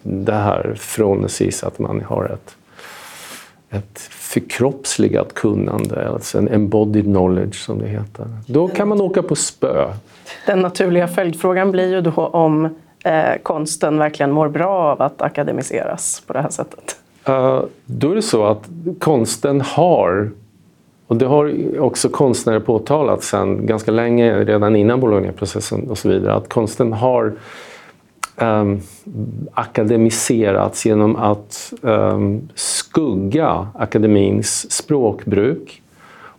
det 0.03 0.33
här 0.33 0.75
från 0.79 1.25
att 1.63 1.79
man 1.79 2.01
har 2.01 2.25
ett, 2.25 2.57
ett 3.71 3.99
förkroppsligat 4.11 5.35
kunnande, 5.35 6.09
alltså 6.09 6.39
en 6.39 6.49
embodied 6.49 7.05
knowledge 7.05 7.55
som 7.55 7.79
det 7.79 7.89
heter. 7.89 8.27
Då 8.47 8.69
kan 8.69 8.89
man 8.89 9.01
åka 9.01 9.23
på 9.23 9.37
spö. 9.37 9.93
Den 10.47 10.61
naturliga 10.61 11.09
följdfrågan 11.09 11.71
blir 11.71 11.93
ju 11.93 12.01
då 12.01 12.11
om 12.27 12.65
eh, 13.05 13.43
konsten 13.43 13.99
verkligen 13.99 14.33
mår 14.33 14.49
bra 14.49 14.93
av 14.93 15.03
att 15.03 15.23
akademiseras 15.23 16.23
på 16.27 16.33
det 16.33 16.41
här 16.41 16.51
sättet? 16.51 16.97
Uh, 17.29 17.63
då 17.87 18.11
är 18.11 18.15
det 18.15 18.23
så 18.23 18.45
att 18.45 18.69
konsten 18.99 19.61
har, 19.61 20.31
och 21.07 21.17
det 21.17 21.27
har 21.27 21.55
också 21.81 22.09
konstnärer 22.09 22.61
påtalat 22.61 23.23
sedan 23.23 23.67
ganska 23.67 23.91
länge, 23.91 24.45
redan 24.45 24.77
innan 24.77 25.01
Bologna-processen 25.01 25.91
och 25.91 25.99
så 25.99 26.09
vidare, 26.09 26.35
att 26.35 26.49
konsten 26.49 26.93
har 26.93 27.33
um, 28.41 28.81
akademiserats 29.55 30.87
genom 30.87 31.17
att 31.17 31.73
um, 31.83 32.49
skugga 32.55 33.69
akademins 33.75 34.73
språkbruk 34.73 35.83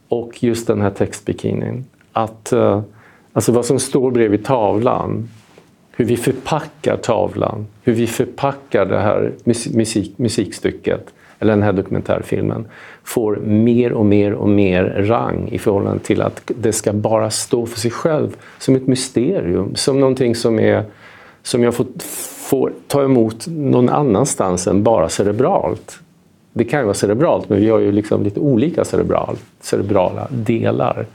och 0.08 0.44
just 0.44 0.68
den 0.68 0.82
här 0.82 0.90
textbikinin. 0.90 1.86
Att, 2.12 2.54
uh, 2.54 2.82
alltså 3.34 3.52
vad 3.52 3.66
som 3.66 3.80
står 3.80 4.12
bredvid 4.12 4.46
tavlan 4.46 5.30
hur 6.02 6.06
vi 6.06 6.18
förpackar 6.18 6.98
tavlan, 6.98 7.68
hur 7.84 7.94
vi 7.94 8.08
förpackar 8.08 8.86
det 8.86 9.00
här 9.00 9.32
musik, 9.74 10.18
musikstycket 10.18 11.14
eller 11.40 11.54
den 11.54 11.64
här 11.64 11.74
dokumentärfilmen 11.74 12.66
får 13.04 13.36
mer 13.36 13.92
och 13.92 14.06
mer 14.06 14.34
och 14.34 14.50
mer 14.50 14.84
rang 14.84 15.50
i 15.52 15.60
förhållande 15.60 16.04
till 16.04 16.22
att 16.22 16.42
det 16.46 16.74
ska 16.74 16.94
bara 16.94 17.30
stå 17.30 17.66
för 17.66 17.80
sig 17.80 17.92
själv 17.92 18.36
som 18.58 18.76
ett 18.76 18.88
mysterium, 18.88 19.76
som 19.76 20.00
någonting 20.00 20.36
som, 20.36 20.60
är, 20.60 20.84
som 21.44 21.64
jag 21.64 21.76
får, 21.76 21.88
får 22.50 22.74
ta 22.88 23.04
emot 23.04 23.48
någon 23.48 23.90
annanstans 23.90 24.68
än 24.68 24.84
bara 24.84 25.10
cerebralt. 25.10 26.00
Det 26.54 26.64
kan 26.64 26.80
ju 26.80 26.86
vara 26.86 26.94
cerebralt, 26.94 27.50
men 27.50 27.60
vi 27.60 27.70
har 27.70 27.80
ju 27.80 27.92
liksom 27.92 28.24
lite 28.24 28.40
olika 28.40 28.86
cerebral, 28.86 29.38
cerebrala 29.62 30.28
delar. 30.32 31.06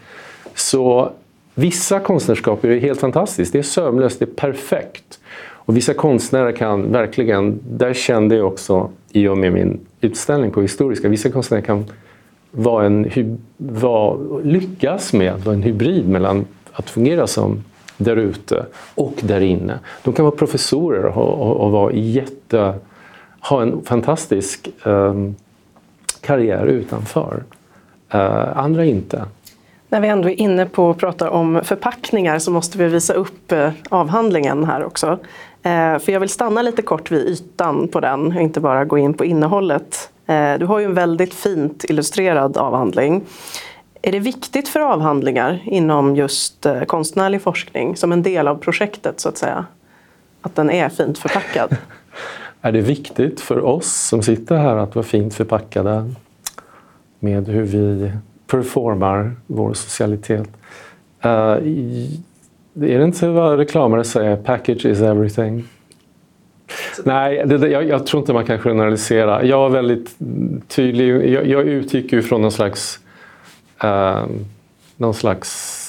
Så 0.54 1.12
Vissa 1.58 2.00
konstnärskap 2.00 2.64
är 2.64 2.78
helt 2.78 3.00
fantastiskt. 3.00 3.52
Det 3.52 3.58
är 3.58 3.62
sömlöst, 3.62 4.18
det 4.18 4.24
är 4.24 4.34
perfekt. 4.34 5.20
Och 5.38 5.76
vissa 5.76 5.94
konstnärer 5.94 6.52
kan 6.52 6.92
verkligen, 6.92 7.60
där 7.70 7.94
kände 7.94 8.36
jag 8.36 8.46
också 8.46 8.90
i 9.12 9.28
och 9.28 9.38
med 9.38 9.52
min 9.52 9.80
utställning 10.00 10.50
på 10.50 10.62
Historiska, 10.62 11.08
vissa 11.08 11.30
konstnärer 11.30 11.62
kan 11.62 11.84
vara 12.50 12.86
en, 12.86 13.38
var, 13.56 14.18
lyckas 14.44 15.12
med 15.12 15.32
att 15.32 15.44
vara 15.44 15.54
en 15.54 15.62
hybrid 15.62 16.08
mellan 16.08 16.44
att 16.72 16.90
fungera 16.90 17.26
som 17.26 17.64
där 17.96 18.16
ute 18.16 18.66
och 18.94 19.14
där 19.22 19.40
inne. 19.40 19.78
De 20.04 20.14
kan 20.14 20.24
vara 20.24 20.36
professorer 20.36 21.04
och, 21.04 21.46
och, 21.46 21.56
och 21.56 21.70
vara 21.70 21.92
jätte, 21.92 22.74
ha 23.40 23.62
en 23.62 23.82
fantastisk 23.84 24.68
um, 24.84 25.34
karriär 26.20 26.66
utanför. 26.66 27.42
Uh, 28.14 28.58
andra 28.58 28.84
inte. 28.84 29.24
När 29.88 30.00
vi 30.00 30.08
ändå 30.08 30.28
är 30.28 30.40
inne 30.40 30.66
på 30.66 30.90
att 30.90 30.98
prata 30.98 31.30
om 31.30 31.60
förpackningar 31.64 32.38
så 32.38 32.50
måste 32.50 32.78
vi 32.78 32.88
visa 32.88 33.14
upp 33.14 33.52
eh, 33.52 33.70
avhandlingen 33.88 34.64
här 34.64 34.84
också. 34.84 35.18
Eh, 35.62 35.98
för 35.98 36.10
jag 36.10 36.20
vill 36.20 36.28
stanna 36.28 36.62
lite 36.62 36.82
kort 36.82 37.10
vid 37.10 37.28
ytan 37.28 37.88
på 37.88 38.00
den 38.00 38.26
och 38.26 38.42
inte 38.42 38.60
bara 38.60 38.84
gå 38.84 38.98
in 38.98 39.14
på 39.14 39.24
innehållet. 39.24 40.10
Du 40.58 40.66
har 40.66 40.78
ju 40.78 40.84
en 40.84 40.94
väldigt 40.94 41.34
fint 41.34 41.84
illustrerad 41.84 42.56
avhandling. 42.56 43.24
Är 44.06 44.12
det 44.12 44.18
viktigt 44.18 44.68
för 44.68 44.80
avhandlingar 44.80 45.62
inom 45.64 46.16
just 46.16 46.66
eh, 46.66 46.82
konstnärlig 46.82 47.42
forskning 47.42 47.96
som 47.96 48.12
en 48.12 48.22
del 48.22 48.48
av 48.48 48.56
projektet 48.56 49.20
så 49.20 49.28
att 49.28 49.38
säga? 49.38 49.66
Att 50.40 50.54
den 50.54 50.70
är 50.70 50.88
fint 50.88 51.18
förpackad? 51.18 51.76
är 52.60 52.72
det 52.72 52.80
viktigt 52.80 53.40
för 53.40 53.64
oss 53.64 53.92
som 53.92 54.22
sitter 54.22 54.56
här 54.56 54.76
att 54.76 54.94
vara 54.94 55.06
fint 55.06 55.34
förpackade 55.34 56.12
med 57.18 57.48
hur 57.48 57.62
vi 57.62 58.12
performar 58.46 59.32
vår 59.46 59.74
socialitet. 59.74 60.48
Uh, 61.24 61.30
är 61.30 62.98
det 62.98 63.04
inte 63.04 63.28
vad 63.28 63.58
reklamare 63.58 64.04
säger, 64.04 64.36
package 64.36 64.84
is 64.84 65.00
everything? 65.00 65.64
Nej, 67.04 67.46
det, 67.46 67.68
jag, 67.68 67.88
jag, 67.88 68.06
tror 68.06 68.20
inte 68.20 68.32
man 68.32 68.46
kan 68.46 68.58
generalisera. 68.58 69.44
Jag 69.44 69.58
var 69.58 69.68
väldigt 69.68 70.16
tydlig. 70.68 71.32
Jag, 71.32 71.46
jag 71.46 71.62
utgick 71.62 72.12
ju 72.12 72.22
från 72.22 72.42
någon 72.42 72.52
slags, 72.52 73.00
eh, 73.82 74.24
någon 74.96 75.14
slags 75.14 75.82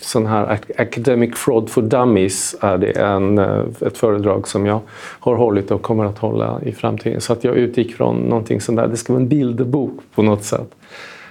sån 0.00 0.26
här 0.26 0.58
Academic 0.76 1.34
Fraud 1.34 1.70
for 1.70 1.82
Dummies 1.82 2.56
är 2.60 2.78
det 2.78 2.90
en, 2.90 3.38
eh, 3.38 3.64
ett 3.80 3.98
föredrag 3.98 4.48
som 4.48 4.66
jag 4.66 4.80
har 5.20 5.34
hållit 5.34 5.70
och 5.70 5.82
kommer 5.82 6.04
att 6.04 6.18
hålla 6.18 6.60
i 6.62 6.72
framtiden. 6.72 7.20
Så 7.20 7.32
att 7.32 7.44
jag 7.44 7.56
utgick 7.56 7.94
från 7.94 8.16
någonting 8.16 8.60
sånt 8.60 8.76
där. 8.76 8.88
Det 8.88 8.96
ska 8.96 9.12
vara 9.12 9.22
en 9.22 9.28
bilderbok 9.28 10.00
på 10.14 10.22
något 10.22 10.44
sätt. 10.44 10.74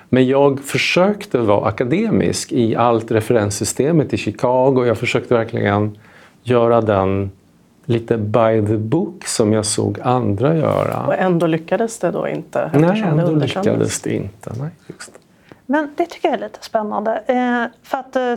Men 0.09 0.27
jag 0.27 0.59
försökte 0.59 1.37
vara 1.37 1.67
akademisk 1.67 2.51
i 2.51 2.75
allt 2.75 3.11
referenssystemet 3.11 4.13
i 4.13 4.17
Chicago. 4.17 4.85
Jag 4.85 4.97
försökte 4.97 5.33
verkligen 5.33 5.97
göra 6.43 6.81
den 6.81 7.31
lite 7.89 8.17
by 8.17 8.67
the 8.67 8.77
book 8.77 9.25
som 9.25 9.53
jag 9.53 9.65
såg 9.65 9.99
andra 9.99 10.55
göra. 10.55 11.07
Och 11.07 11.13
ändå 11.13 11.47
lyckades 11.47 11.99
det 11.99 12.11
då 12.11 12.27
inte? 12.27 12.71
Nej, 12.73 13.01
ändå 13.01 13.31
lyckades 13.31 14.01
det 14.01 14.13
inte. 14.13 14.51
Nej, 14.59 14.69
just 14.87 15.13
det. 15.13 15.19
Men 15.65 15.93
det 15.95 16.05
tycker 16.05 16.27
jag 16.27 16.37
är 16.37 16.41
lite 16.41 16.63
spännande. 16.63 17.23
Eh, 17.27 17.65
för 17.83 17.97
att, 17.97 18.15
eh, 18.15 18.35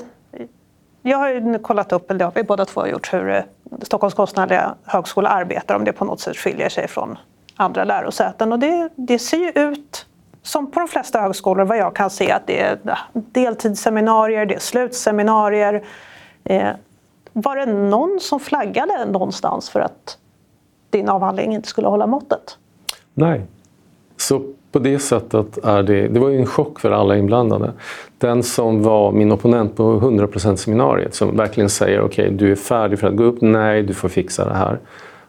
jag 1.02 1.18
har 1.18 1.28
ju 1.28 1.58
kollat 1.58 1.92
upp, 1.92 2.10
eller 2.10 2.18
det 2.18 2.24
har 2.24 2.32
vi 2.34 2.42
båda 2.42 2.64
två 2.64 2.86
gjort, 2.86 3.12
hur 3.12 3.30
eh, 3.30 3.42
Stockholms 3.82 4.14
konstnärliga 4.14 4.74
högskola 4.84 5.28
arbetar, 5.28 5.74
om 5.74 5.84
det 5.84 5.92
på 5.92 6.04
något 6.04 6.20
sätt 6.20 6.36
skiljer 6.36 6.68
sig 6.68 6.88
från 6.88 7.18
andra 7.56 7.84
lärosäten. 7.84 8.52
Och 8.52 8.58
det, 8.58 8.88
det 8.96 9.18
ser 9.18 9.38
ju 9.38 9.52
ut 9.54 10.06
som 10.42 10.70
på 10.70 10.80
de 10.80 10.88
flesta 10.88 11.20
högskolor 11.20 11.64
vad 11.64 11.78
jag 11.78 11.96
kan 11.96 12.10
se 12.10 12.30
att 12.30 12.46
det 12.46 12.60
är 12.60 12.78
deltidsseminarier, 13.12 14.46
det 14.46 14.54
är 14.54 14.58
slutseminarier. 14.58 15.82
Var 17.32 17.56
det 17.56 17.66
någon 17.66 18.18
som 18.20 18.40
flaggade 18.40 19.04
någonstans 19.04 19.70
för 19.70 19.80
att 19.80 20.18
din 20.90 21.08
avhandling 21.08 21.54
inte 21.54 21.68
skulle 21.68 21.88
hålla 21.88 22.06
måttet? 22.06 22.58
Nej. 23.14 23.42
Så 24.16 24.42
på 24.72 24.78
det 24.78 24.98
sättet 24.98 25.58
är 25.64 25.82
det, 25.82 26.08
det 26.08 26.20
var 26.20 26.28
ju 26.28 26.38
en 26.38 26.46
chock 26.46 26.80
för 26.80 26.90
alla 26.90 27.16
inblandade. 27.16 27.72
Den 28.18 28.42
som 28.42 28.82
var 28.82 29.12
min 29.12 29.32
opponent 29.32 29.76
på 29.76 30.00
100% 30.00 30.56
seminariet 30.56 31.14
som 31.14 31.36
verkligen 31.36 31.70
säger 31.70 32.00
okej, 32.00 32.24
okay, 32.24 32.36
du 32.36 32.52
är 32.52 32.56
färdig 32.56 32.98
för 32.98 33.06
att 33.06 33.16
gå 33.16 33.24
upp, 33.24 33.40
nej, 33.40 33.82
du 33.82 33.94
får 33.94 34.08
fixa 34.08 34.44
det 34.44 34.54
här 34.54 34.78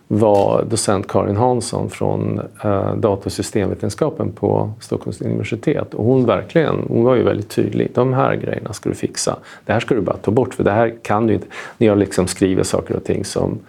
var 0.07 0.63
docent 0.69 1.07
Karin 1.07 1.35
Hansson 1.35 1.89
från 1.89 2.41
eh, 2.63 2.95
datorsystemvetenskapen 2.95 4.31
på 4.31 4.71
Stockholms 4.79 5.21
universitet. 5.21 5.93
Och 5.93 6.05
hon, 6.05 6.25
verkligen, 6.25 6.79
hon 6.87 7.03
var 7.03 7.15
ju 7.15 7.23
väldigt 7.23 7.49
tydlig. 7.49 7.91
De 7.93 8.13
här 8.13 8.35
grejerna 8.35 8.73
ska 8.73 8.89
du 8.89 8.95
fixa. 8.95 9.37
Det 9.65 9.73
här 9.73 9.79
ska 9.79 9.95
du 9.95 10.01
bara 10.01 10.17
ta 10.17 10.31
bort, 10.31 10.53
för 10.53 10.63
det 10.63 10.71
här 10.71 10.93
kan 11.01 11.27
du 11.27 11.33
inte. 11.33 11.47
När 11.77 11.87
jag 11.87 11.97
liksom 11.97 12.27
skriver 12.27 12.63
saker 12.63 12.95
och 12.95 13.03
ting 13.03 13.25
som 13.25 13.59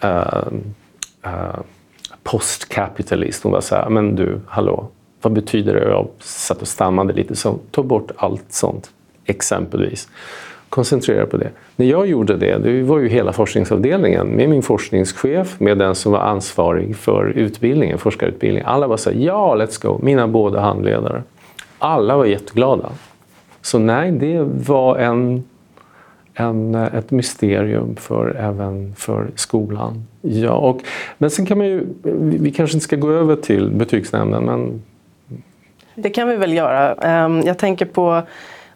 eh, 0.00 0.42
eh, 1.22 1.60
postkapitalist. 2.22 3.42
Hon 3.42 3.52
var 3.52 3.60
så 3.60 3.74
här, 3.74 3.88
men 3.88 4.16
du, 4.16 4.40
hallå, 4.46 4.88
vad 5.22 5.32
betyder 5.32 5.74
det? 5.74 5.88
Jag 5.88 6.08
satt 6.18 6.62
och 6.62 6.68
stammade 6.68 7.12
lite, 7.12 7.36
så 7.36 7.58
ta 7.70 7.82
bort 7.82 8.10
allt 8.16 8.52
sånt, 8.52 8.90
exempelvis 9.24 10.08
koncentrera 10.70 11.26
på 11.26 11.36
det. 11.36 11.50
När 11.76 11.86
jag 11.86 12.06
gjorde 12.06 12.36
det, 12.36 12.58
det 12.58 12.82
var 12.82 12.98
ju 12.98 13.08
hela 13.08 13.32
forskningsavdelningen 13.32 14.26
med 14.26 14.48
min 14.48 14.62
forskningschef, 14.62 15.60
med 15.60 15.78
den 15.78 15.94
som 15.94 16.12
var 16.12 16.20
ansvarig 16.20 16.96
för 16.96 17.26
utbildningen, 17.26 17.98
forskarutbildningen. 17.98 18.66
Alla 18.66 18.86
var 18.86 18.96
så 18.96 19.10
här, 19.10 19.16
ja, 19.18 19.56
let's 19.56 19.82
go, 19.82 19.98
mina 20.02 20.28
båda 20.28 20.60
handledare. 20.60 21.22
Alla 21.78 22.16
var 22.16 22.24
jätteglada. 22.24 22.90
Så 23.62 23.78
nej, 23.78 24.10
det 24.10 24.42
var 24.66 24.96
en, 24.96 25.44
en, 26.34 26.74
ett 26.74 27.10
mysterium 27.10 27.96
för, 27.96 28.36
även 28.38 28.94
för 28.94 29.26
skolan. 29.34 30.06
Ja, 30.20 30.52
och, 30.52 30.80
men 31.18 31.30
sen 31.30 31.46
kan 31.46 31.58
man 31.58 31.66
ju, 31.66 31.86
vi 32.40 32.50
kanske 32.50 32.76
inte 32.76 32.84
ska 32.84 32.96
gå 32.96 33.10
över 33.10 33.36
till 33.36 33.70
betygsnämnden, 33.70 34.44
men... 34.44 34.82
Det 35.94 36.10
kan 36.10 36.28
vi 36.28 36.36
väl 36.36 36.52
göra. 36.52 36.94
Ehm, 36.94 37.40
jag 37.40 37.58
tänker 37.58 37.86
på 37.86 38.22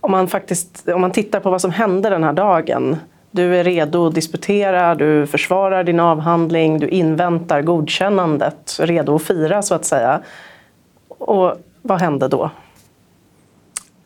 om 0.05 0.11
man, 0.11 0.29
faktiskt, 0.29 0.89
om 0.89 1.01
man 1.01 1.11
tittar 1.11 1.41
på 1.41 1.51
vad 1.51 1.61
som 1.61 1.71
hände 1.71 2.11
den 2.11 2.25
här 2.25 2.33
dagen. 2.33 2.97
Du 3.31 3.57
är 3.57 3.65
redo 3.65 4.07
att 4.07 4.15
disputera, 4.15 4.95
du 4.95 5.27
försvarar 5.27 5.85
din 5.85 6.01
avhandling, 6.01 6.79
du 6.79 6.89
inväntar 6.89 7.63
godkännandet, 7.63 8.77
redo 8.81 9.15
att 9.15 9.23
fira 9.23 9.63
så 9.63 9.75
att 9.75 9.85
säga. 9.85 10.21
Och 11.09 11.55
vad 11.83 12.01
hände 12.01 12.29
då? 12.29 12.51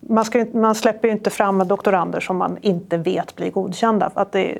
man, 0.00 0.24
ska, 0.24 0.46
man 0.52 0.74
släpper 0.74 1.08
ju 1.08 1.14
inte 1.14 1.30
fram 1.30 1.68
doktorander 1.68 2.20
som 2.20 2.36
man 2.36 2.58
inte 2.60 2.96
vet 2.96 3.36
blir 3.36 3.50
godkända. 3.50 4.10
För 4.10 4.20
att 4.20 4.32
det, 4.32 4.58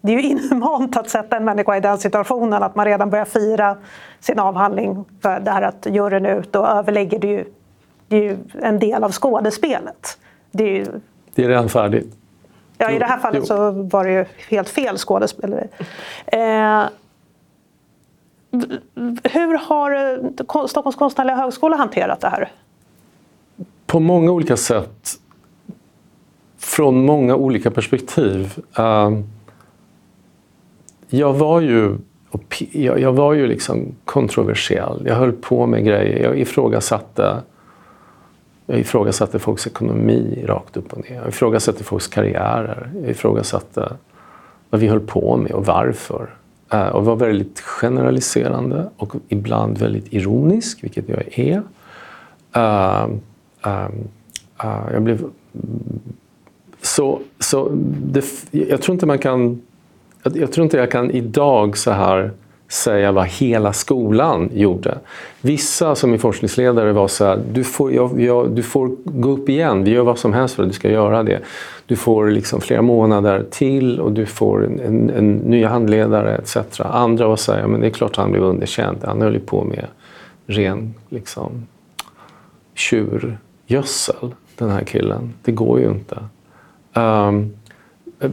det 0.00 0.12
är 0.12 0.16
ju 0.16 0.22
inhumant 0.22 0.96
att 0.96 1.10
sätta 1.10 1.36
en 1.36 1.44
människa 1.44 1.76
i 1.76 1.80
den 1.80 1.98
situationen 1.98 2.62
att 2.62 2.74
man 2.74 2.86
redan 2.86 3.10
börjar 3.10 3.24
fira 3.24 3.76
sin 4.20 4.38
avhandling 4.38 5.04
för 5.22 5.40
det 5.40 5.50
här 5.50 5.62
att 5.62 5.86
juryn 5.90 6.26
är 6.26 6.40
ute 6.40 6.58
och 6.58 6.68
överlägger. 6.68 7.18
Det 7.18 7.28
är 7.28 7.38
ju, 7.38 7.44
det 8.08 8.16
är 8.16 8.22
ju 8.22 8.38
en 8.62 8.78
del 8.78 9.04
av 9.04 9.12
skådespelet. 9.12 10.18
Det 10.50 10.64
är, 10.64 10.74
ju... 10.74 10.86
det 11.34 11.44
är 11.44 11.48
redan 11.48 11.68
färdigt. 11.68 12.16
Ja, 12.78 12.90
i 12.90 12.98
det 12.98 13.04
här 13.04 13.18
fallet 13.18 13.40
jo. 13.40 13.46
så 13.46 13.70
var 13.70 14.04
det 14.04 14.12
ju 14.12 14.24
helt 14.48 14.68
fel 14.68 14.98
skådespel. 14.98 15.52
Eh, 16.26 16.82
hur 19.22 19.58
har 19.58 19.94
eh, 19.94 20.66
Stockholms 20.66 20.96
konstnärliga 20.96 21.36
högskola 21.36 21.76
hanterat 21.76 22.20
det 22.20 22.28
här? 22.28 22.52
På 23.86 24.00
många 24.00 24.32
olika 24.32 24.56
sätt. 24.56 25.08
Från 26.58 27.04
många 27.04 27.36
olika 27.36 27.70
perspektiv. 27.70 28.58
Uh, 28.78 29.10
jag 31.10 31.32
var 31.32 31.60
ju, 31.60 31.96
jag, 32.72 33.00
jag 33.00 33.12
var 33.12 33.32
ju 33.32 33.46
liksom 33.46 33.94
kontroversiell. 34.04 35.02
Jag 35.06 35.14
höll 35.14 35.32
på 35.32 35.66
med 35.66 35.84
grejer. 35.84 36.24
Jag 36.24 36.38
ifrågasatte, 36.38 37.36
jag 38.66 38.78
ifrågasatte 38.78 39.38
folks 39.38 39.66
ekonomi 39.66 40.44
rakt 40.46 40.76
upp 40.76 40.92
och 40.92 41.10
ner. 41.10 41.16
Jag 41.16 41.28
ifrågasatte 41.28 41.84
folks 41.84 42.08
karriärer. 42.08 42.90
Jag 43.00 43.10
ifrågasatte 43.10 43.92
vad 44.70 44.80
vi 44.80 44.86
höll 44.86 45.00
på 45.00 45.36
med 45.36 45.52
och 45.52 45.66
varför. 45.66 46.30
Eh, 46.72 46.88
och 46.88 47.04
var 47.04 47.16
väldigt 47.16 47.60
generaliserande 47.60 48.90
och 48.96 49.14
ibland 49.28 49.78
väldigt 49.78 50.12
ironisk, 50.12 50.84
vilket 50.84 51.08
jag 51.08 51.38
är. 51.38 51.62
Uh, 52.56 53.10
uh, 53.66 53.88
uh, 54.64 54.92
jag 54.92 55.02
blev... 55.02 55.24
Så, 56.82 57.20
så 57.38 57.68
det, 58.12 58.24
jag 58.50 58.82
tror 58.82 58.94
inte 58.94 59.06
man 59.06 59.18
kan 59.18 59.62
jag, 60.22 60.36
jag 60.36 60.52
tror 60.52 60.64
inte 60.64 60.76
jag 60.76 60.90
kan 60.90 61.10
idag 61.10 61.76
så 61.78 61.90
här 61.90 62.30
säga 62.70 63.12
vad 63.12 63.26
hela 63.26 63.72
skolan 63.72 64.50
gjorde. 64.54 64.98
Vissa 65.40 65.94
som 65.94 66.12
är 66.12 66.18
forskningsledare 66.18 66.92
var 66.92 67.08
så 67.08 67.24
här, 67.24 67.40
du 67.52 67.64
får, 67.64 67.92
jag, 67.92 68.20
jag, 68.20 68.50
du 68.50 68.62
får 68.62 68.96
gå 69.04 69.30
upp 69.30 69.48
igen, 69.48 69.84
vi 69.84 69.90
gör 69.90 70.02
vad 70.02 70.18
som 70.18 70.32
helst 70.32 70.54
för 70.54 70.62
att 70.62 70.68
du 70.68 70.74
ska 70.74 70.90
göra 70.90 71.22
det. 71.22 71.40
Du 71.86 71.96
får 71.96 72.30
liksom 72.30 72.60
flera 72.60 72.82
månader 72.82 73.46
till 73.50 74.00
och 74.00 74.12
du 74.12 74.26
får 74.26 74.64
en, 74.64 74.80
en, 74.80 75.10
en 75.10 75.36
nya 75.36 75.68
handledare 75.68 76.36
etc. 76.36 76.80
Andra 76.80 77.28
var 77.28 77.36
så 77.36 77.52
här, 77.52 77.66
men 77.66 77.80
det 77.80 77.86
är 77.86 77.90
klart 77.90 78.16
han 78.16 78.32
blev 78.32 78.44
underkänd, 78.44 78.98
han 79.04 79.22
höll 79.22 79.34
ju 79.34 79.40
på 79.40 79.64
med 79.64 79.86
ren 80.46 80.94
liksom, 81.08 81.66
tjurgödsel, 82.74 84.34
den 84.58 84.70
här 84.70 84.84
killen. 84.84 85.34
Det 85.42 85.52
går 85.52 85.80
ju 85.80 85.88
inte. 85.90 86.18
Um, 86.94 87.52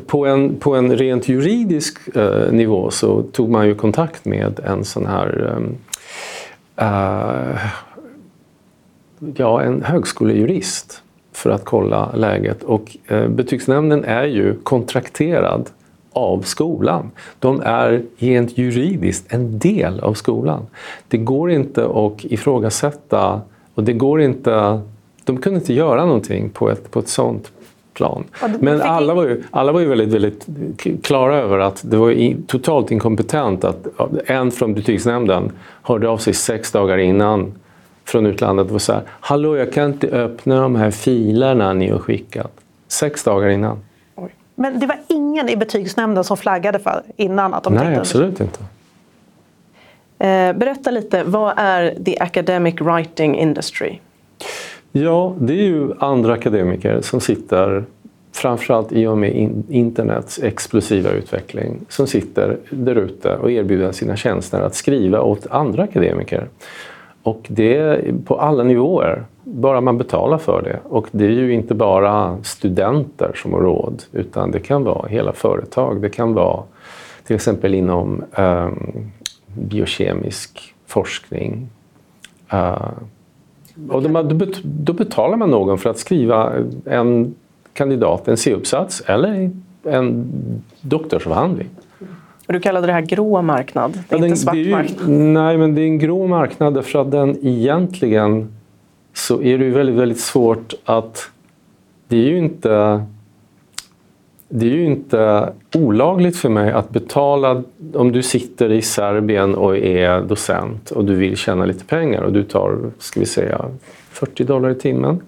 på 0.08 0.26
en, 0.26 0.56
på 0.56 0.76
en 0.76 0.98
rent 0.98 1.28
juridisk 1.28 2.16
eh, 2.16 2.52
nivå 2.52 2.92
så 2.92 3.22
tog 3.22 3.50
man 3.50 3.68
ju 3.68 3.76
kontakt 3.76 4.26
med 4.26 4.60
en 4.60 4.84
sån 4.84 5.06
här 5.06 5.58
eh, 6.78 6.88
eh, 6.88 7.60
ja, 9.36 9.62
en 9.62 9.84
högskolejurist 9.84 11.02
för 11.32 11.50
att 11.50 11.66
kolla 11.66 12.12
läget. 12.16 12.64
Och 12.64 12.98
eh, 13.08 13.28
betygsnämnden 13.28 14.04
är 14.04 14.24
ju 14.24 14.54
kontrakterad 14.64 15.70
av 16.14 16.42
skolan. 16.42 17.12
De 17.40 17.62
är 17.62 18.04
rent 18.18 18.58
juridiskt 18.58 19.34
en 19.34 19.60
del 19.60 20.00
av 20.00 20.14
skolan. 20.14 20.68
Det 21.08 21.18
går 21.18 21.52
inte 21.52 21.86
att 21.86 22.26
ifrågasätta 22.26 23.42
och 23.74 23.84
det 23.84 23.94
går 23.94 24.22
inte... 24.22 24.82
De 25.24 25.38
kunde 25.38 25.60
inte 25.60 25.74
göra 25.74 26.06
någonting 26.06 26.50
på 26.50 26.70
ett, 26.70 26.92
på 26.92 27.00
ett 27.00 27.08
sånt 27.08 27.52
plan. 27.98 28.24
Men 28.60 28.82
alla 28.82 29.14
var, 29.14 29.24
ju, 29.24 29.44
alla 29.52 29.72
var 29.72 29.80
ju 29.80 29.88
väldigt, 29.88 30.10
väldigt 30.10 30.48
klara 31.04 31.38
över 31.38 31.60
att 31.60 31.82
det 31.86 31.98
var 31.98 32.48
totalt 32.48 32.92
inkompetent 32.92 33.64
att 33.64 33.88
en 34.26 34.52
från 34.52 34.74
betygsnämnden 34.74 35.52
hörde 35.82 36.10
av 36.10 36.18
sig 36.18 36.34
sex 36.34 36.72
dagar 36.72 36.98
innan 36.98 37.54
från 38.06 38.26
utlandet 38.26 38.72
och 38.72 38.82
sa 38.82 39.02
Hallå, 39.08 39.58
jag 39.58 39.74
kan 39.74 39.86
inte 39.86 40.08
öppna 40.08 40.62
de 40.62 40.76
här 40.76 40.92
filerna 40.92 41.74
ni 41.74 41.90
har 41.90 42.00
skickat. 42.00 42.52
Sex 42.88 43.24
dagar 43.24 43.50
innan. 43.50 43.80
Men 44.56 44.80
det 44.80 44.86
var 44.86 44.98
ingen 45.08 45.50
i 45.50 45.56
betygsnämnden 45.56 46.24
som 46.24 46.38
flaggade 46.38 46.80
för 46.80 47.04
innan 47.16 47.54
att 47.54 47.64
de 47.64 47.74
Nej, 47.74 47.96
absolut 47.96 48.40
inte. 48.40 48.60
Eh, 50.20 50.54
berätta 50.54 50.92
lite, 50.92 51.24
vad 51.24 51.54
är 51.58 51.96
the 52.06 52.20
academic 52.20 52.82
writing 52.82 53.36
industry? 53.36 54.00
Ja, 54.92 55.36
det 55.40 55.54
är 55.54 55.64
ju 55.64 55.92
andra 56.00 56.34
akademiker 56.34 57.02
som 57.02 57.22
sitter, 57.22 57.86
framförallt 58.32 58.92
i 58.92 59.08
och 59.08 59.18
med 59.18 59.64
internets 59.70 60.40
explosiva 60.44 61.10
utveckling, 61.10 61.80
som 61.90 62.08
sitter 62.08 62.58
där 62.70 62.96
ute 62.96 63.36
och 63.36 63.52
erbjuder 63.52 63.92
sina 63.92 64.16
tjänster 64.16 64.62
att 64.62 64.76
skriva 64.76 65.22
åt 65.22 65.48
andra 65.48 65.84
akademiker. 65.84 66.48
Och 67.24 67.46
det 67.50 67.78
är 67.78 68.14
på 68.26 68.36
alla 68.36 68.64
nivåer, 68.64 69.26
bara 69.44 69.82
man 69.82 69.98
betalar 69.98 70.38
för 70.38 70.62
det. 70.62 70.80
Och 70.84 71.08
det 71.12 71.26
är 71.26 71.30
ju 71.30 71.54
inte 71.54 71.74
bara 71.74 72.44
studenter 72.44 73.32
som 73.36 73.54
har 73.54 73.60
råd, 73.60 74.04
utan 74.12 74.52
det 74.52 74.60
kan 74.60 74.84
vara 74.84 75.08
hela 75.08 75.34
företag. 75.34 76.02
Det 76.02 76.10
kan 76.10 76.34
vara 76.34 76.64
till 77.24 77.36
exempel 77.36 77.74
inom 77.74 78.24
um, 78.38 79.12
biokemisk 79.48 80.74
forskning. 80.86 81.70
Uh, 82.54 82.90
och 83.90 84.26
då, 84.64 84.94
betalar 84.94 85.38
man 85.38 85.52
någon 85.52 85.78
för 85.78 85.90
att 85.90 85.98
skriva 85.98 86.54
en 86.86 87.36
kandidat, 87.74 88.28
en 88.28 88.38
C-uppsats 88.38 89.04
eller 89.06 89.52
en 89.84 90.32
doktorsavhandling. 90.82 91.68
Du 92.48 92.60
kallade 92.60 92.88
det 92.88 92.94
här 92.94 93.02
grå 93.02 93.42
marknad, 93.42 93.92
det 93.92 93.98
är 93.98 94.04
ja, 94.10 94.18
den, 94.18 94.26
inte 94.30 94.40
svart 94.40 94.56
är 94.56 94.60
ju, 94.60 94.72
marknad. 94.72 95.10
Nej, 95.10 95.58
men 95.58 95.76
det 95.76 95.82
är 95.82 95.86
en 95.86 96.00
grå 96.00 96.28
marknad 96.28 96.74
därför 96.74 97.00
att 97.00 97.12
den 97.12 97.38
egentligen 97.46 98.52
så 99.14 99.42
är 99.42 99.58
det 99.58 99.70
väldigt, 99.70 99.96
väldigt 99.96 100.20
svårt 100.20 100.74
att... 100.86 101.30
Det 102.08 102.18
är 102.18 102.30
ju 102.30 102.38
inte 102.38 103.04
det 104.50 104.66
är 104.66 104.70
ju 104.70 104.86
inte 104.86 105.50
olagligt 105.76 106.38
för 106.38 106.50
mig 106.50 106.72
att 106.72 106.90
betala 106.90 107.64
om 107.94 108.12
du 108.12 108.24
sitter 108.24 108.72
i 108.72 108.82
Serbien 108.82 109.56
och 109.56 109.78
är 109.78 110.22
docent 110.22 110.92
och 110.92 111.06
du 111.06 111.16
vill 111.16 111.38
tjäna 111.38 111.66
lite 111.66 111.86
pengar 111.86 112.22
och 112.22 112.34
du 112.34 112.44
tar, 112.44 112.78
ska 113.00 113.20
vi 113.20 113.26
säga, 113.26 113.66
40 114.10 114.44
dollar 114.44 114.70
i 114.70 114.76
timmen. 114.76 115.20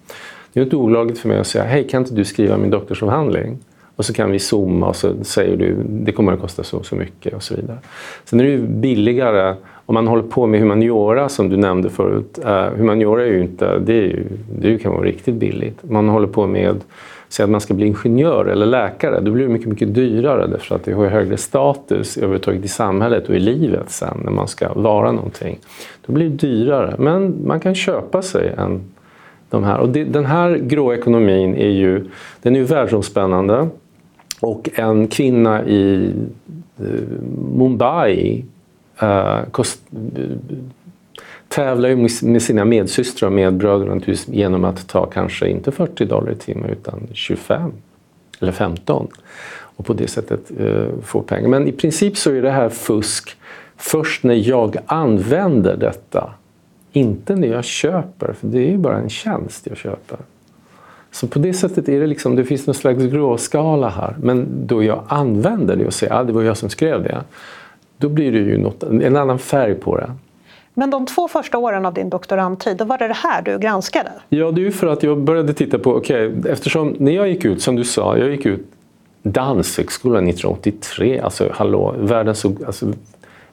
Det 0.54 0.60
är 0.60 0.64
inte 0.64 0.76
olagligt 0.76 1.20
för 1.20 1.28
mig 1.28 1.40
att 1.40 1.48
säga, 1.48 1.64
hej 1.64 1.88
kan 1.88 2.02
inte 2.02 2.14
du 2.14 2.26
skriva 2.26 2.58
min 2.58 2.70
doktorsavhandling? 2.70 3.58
Och 3.96 4.06
så 4.06 4.14
kan 4.14 4.32
vi 4.32 4.40
zooma 4.40 4.88
och 4.88 4.96
så 4.96 5.24
säger 5.24 5.58
du, 5.58 5.76
det 5.90 6.12
kommer 6.12 6.34
att 6.34 6.42
kosta 6.42 6.64
så 6.64 6.84
så 6.84 6.96
mycket 6.96 7.34
och 7.34 7.44
så 7.44 7.56
vidare. 7.56 7.78
Sen 8.26 8.40
är 8.40 8.44
det 8.44 8.50
ju 8.50 8.68
billigare 8.68 9.56
om 9.86 9.94
man 9.94 10.08
håller 10.08 10.24
på 10.24 10.48
med 10.48 10.60
humaniora 10.60 11.30
som 11.30 11.50
du 11.50 11.58
nämnde 11.58 11.90
förut. 11.90 12.40
Uh, 12.46 12.52
humaniora 12.52 13.24
är 13.24 13.32
ju 13.32 13.42
inte, 13.42 13.80
det, 13.80 13.94
är 13.94 14.04
ju, 14.04 14.24
det 14.60 14.78
kan 14.78 14.92
vara 14.92 15.04
riktigt 15.04 15.36
billigt. 15.36 15.84
Man 15.84 16.10
håller 16.10 16.28
på 16.28 16.48
med 16.48 16.76
säga 17.30 17.44
att 17.44 17.50
man 17.50 17.62
ska 17.62 17.74
bli 17.74 17.86
ingenjör 17.86 18.46
eller 18.46 18.66
läkare, 18.66 19.20
då 19.20 19.32
blir 19.32 19.48
det 19.48 19.54
mycket, 19.54 19.68
mycket 19.68 19.94
dyrare 19.94 20.48
därför 20.48 20.76
att 20.76 20.84
det 20.84 20.94
har 20.94 21.06
högre 21.06 21.38
status 21.38 22.18
överhuvudtaget 22.18 22.66
i 22.66 22.68
samhället 22.68 23.30
och 23.30 23.36
i 23.36 23.40
livet 23.40 23.90
sen 23.90 24.22
när 24.24 24.32
man 24.32 24.48
ska 24.48 24.74
vara 24.74 25.12
någonting. 25.12 25.60
Då 26.06 26.14
blir 26.14 26.30
det 26.30 26.36
dyrare, 26.36 26.96
men 27.00 27.48
man 27.48 27.60
kan 27.60 27.76
köpa 27.76 28.22
sig 28.22 28.54
en 28.58 28.82
de 29.50 29.64
här. 29.64 29.80
Och 29.80 29.90
det, 29.90 30.04
den 30.04 30.26
här 30.26 30.58
grå 30.58 30.94
ekonomin 30.94 31.56
är 31.56 31.70
ju, 31.70 32.06
den 32.42 32.56
är 32.56 32.60
ju 32.60 32.66
världsomspännande 32.66 33.68
och 34.42 34.70
en 34.74 35.08
kvinna 35.08 35.66
i 35.66 36.14
eh, 36.80 36.86
Mumbai 37.56 38.46
eh, 39.02 39.40
kost, 39.52 39.82
tävlar 41.50 41.90
ju 41.90 42.08
med 42.22 42.42
sina 42.42 42.66
medsystrar 42.66 43.28
och 43.28 43.34
medbröder 43.34 44.02
genom 44.26 44.66
att 44.66 44.88
ta 44.88 45.06
kanske 45.06 45.50
inte 45.50 45.72
40 45.72 46.06
dollar 46.06 46.32
i 46.32 46.36
timmen 46.36 46.70
utan 46.70 47.08
25 47.14 47.72
eller 48.40 48.52
15 48.52 49.08
och 49.52 49.86
på 49.86 49.94
det 49.94 50.08
sättet 50.08 50.52
eh, 50.60 50.88
få 51.04 51.22
pengar. 51.22 51.50
Men 51.50 51.68
i 51.68 51.72
princip 51.72 52.18
så 52.18 52.32
är 52.32 52.42
det 52.42 52.52
här 52.52 52.70
fusk 52.70 53.38
först 53.78 54.24
när 54.24 54.50
jag 54.50 54.78
använder 54.86 55.78
detta, 55.78 56.34
inte 56.92 57.36
när 57.36 57.48
jag 57.48 57.64
köper, 57.64 58.34
för 58.34 58.48
det 58.48 58.60
är 58.60 58.72
ju 58.72 58.78
bara 58.78 58.98
en 58.98 59.10
tjänst 59.10 59.68
jag 59.68 59.78
köper. 59.78 60.18
Så 61.12 61.28
på 61.28 61.40
det 61.40 61.54
sättet 61.54 61.90
är 61.90 62.00
det 62.00 62.08
liksom, 62.08 62.36
det 62.36 62.46
finns 62.46 62.68
någon 62.68 62.74
slags 62.74 63.04
gråskala 63.04 63.90
här. 63.90 64.16
Men 64.22 64.48
då 64.68 64.84
jag 64.84 65.04
använder 65.08 65.76
det 65.76 65.86
och 65.86 65.94
säger 65.94 66.14
att 66.14 66.20
ah, 66.20 66.24
det 66.24 66.34
var 66.34 66.44
jag 66.44 66.58
som 66.58 66.70
skrev 66.70 67.04
det, 67.04 67.24
då 67.98 68.10
blir 68.10 68.32
det 68.32 68.38
ju 68.38 68.58
något, 68.58 68.84
en 68.84 69.16
annan 69.16 69.40
färg 69.40 69.76
på 69.76 69.98
det. 69.98 70.12
Men 70.74 70.90
de 70.90 71.06
två 71.06 71.28
första 71.28 71.58
åren 71.58 71.86
av 71.86 71.94
din 71.94 72.10
doktorandtid, 72.10 72.78
då 72.78 72.86
var 72.86 72.98
det 72.98 73.08
det 73.08 73.14
här 73.14 73.42
du 73.42 73.60
granskade? 73.60 74.12
Ja, 74.30 74.52
det 74.52 74.62
är 74.62 74.64
ju 74.64 74.72
för 74.72 74.88
att 74.88 75.04
jag 75.04 75.18
började 75.18 75.54
titta 75.54 75.80
på, 75.80 75.96
okej, 75.96 76.28
okay, 76.28 76.52
eftersom 76.52 76.96
när 77.00 77.12
jag 77.12 77.30
gick 77.30 77.46
ut, 77.46 77.62
som 77.62 77.76
du 77.76 77.84
sa, 77.84 78.18
jag 78.18 78.30
gick 78.30 78.46
ut 78.46 78.68
Danshögskolan 79.24 80.28
1983, 80.28 81.20
alltså 81.20 81.50
hallå, 81.54 81.96
världens, 81.98 82.46
alltså, 82.46 82.94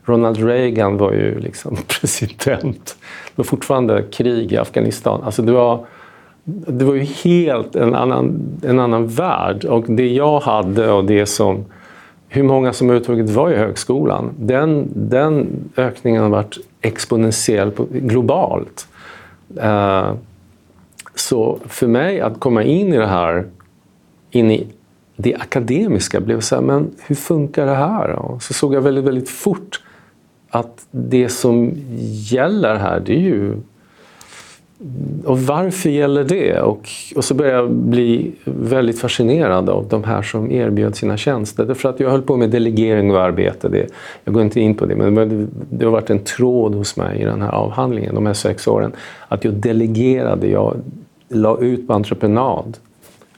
Ronald 0.05 0.45
Reagan 0.45 0.97
var 0.97 1.13
ju 1.13 1.41
liksom 1.41 1.77
president. 2.01 2.97
Det 3.27 3.37
var 3.37 3.45
fortfarande 3.45 4.03
krig 4.03 4.53
i 4.53 4.57
Afghanistan. 4.57 5.23
Alltså 5.23 5.43
det 5.43 5.53
var, 5.53 5.87
det 6.45 6.85
var 6.85 6.95
ju 6.95 7.01
helt 7.03 7.77
en 7.77 7.95
annan, 7.95 8.41
en 8.63 8.79
annan 8.79 9.07
värld. 9.07 9.65
Och 9.65 9.85
det 9.89 10.09
jag 10.09 10.41
hade 10.41 10.93
och 10.93 11.05
det 11.05 11.27
som 11.27 11.65
hur 12.29 12.43
många 12.43 12.73
som 12.73 12.91
överhuvudtaget 12.91 13.31
var 13.31 13.51
i 13.51 13.57
högskolan, 13.57 14.31
den, 14.39 14.89
den 14.95 15.47
ökningen 15.77 16.23
har 16.23 16.31
varit 16.31 16.59
exponentiell 16.81 17.73
globalt. 17.91 18.89
Uh, 19.63 20.15
så 21.15 21.59
för 21.69 21.87
mig 21.87 22.21
att 22.21 22.41
komma 22.41 22.63
in 22.63 22.95
i 22.95 22.97
det 22.97 23.07
här, 23.07 23.47
in 24.31 24.51
i 24.51 24.67
det 25.17 25.35
akademiska, 25.35 26.21
blev 26.21 26.41
så 26.41 26.55
här, 26.55 26.63
men 26.63 26.91
hur 27.07 27.15
funkar 27.15 27.67
det 27.67 27.75
här? 27.75 28.11
Och 28.11 28.43
Så 28.43 28.55
såg 28.55 28.75
jag 28.75 28.81
väldigt, 28.81 29.05
väldigt 29.05 29.29
fort 29.29 29.83
att 30.49 30.87
det 30.91 31.29
som 31.29 31.73
gäller 32.31 32.77
här, 32.77 33.01
det 33.01 33.13
är 33.13 33.21
ju 33.21 33.57
och 35.25 35.41
varför 35.41 35.91
gäller 35.91 36.25
det? 36.25 36.61
Och, 36.61 36.89
och 37.17 37.25
så 37.25 37.35
började 37.35 37.59
jag 37.59 37.71
bli 37.71 38.33
väldigt 38.45 38.99
fascinerad 38.99 39.69
av 39.69 39.87
de 39.89 40.05
här 40.05 40.23
som 40.23 40.51
erbjöd 40.51 40.97
sina 40.97 41.17
tjänster. 41.17 41.65
Därför 41.65 41.89
att 41.89 42.01
jag 42.01 42.11
höll 42.11 42.23
på 42.23 42.37
med 42.37 42.51
delegering 42.51 43.11
och 43.11 43.21
arbete. 43.21 43.69
Det, 43.69 43.87
jag 44.25 44.35
går 44.35 44.43
inte 44.43 44.61
in 44.61 44.75
på 44.75 44.87
det, 44.87 44.97
men 44.97 45.15
det, 45.15 45.47
det 45.71 45.85
har 45.85 45.93
varit 45.93 46.11
en 46.11 46.19
tråd 46.19 46.75
hos 46.75 46.97
mig 46.97 47.21
i 47.21 47.25
den 47.25 47.43
här 47.43 47.53
avhandlingen 47.53 48.15
de 48.15 48.27
här 48.27 48.35
sex 48.35 48.69
åren. 48.69 48.93
Att 49.29 49.45
jag 49.45 49.55
delegerade, 49.55 50.47
jag 50.49 50.77
la 51.29 51.59
ut 51.61 51.87
på 51.87 51.93
entreprenad. 51.93 52.77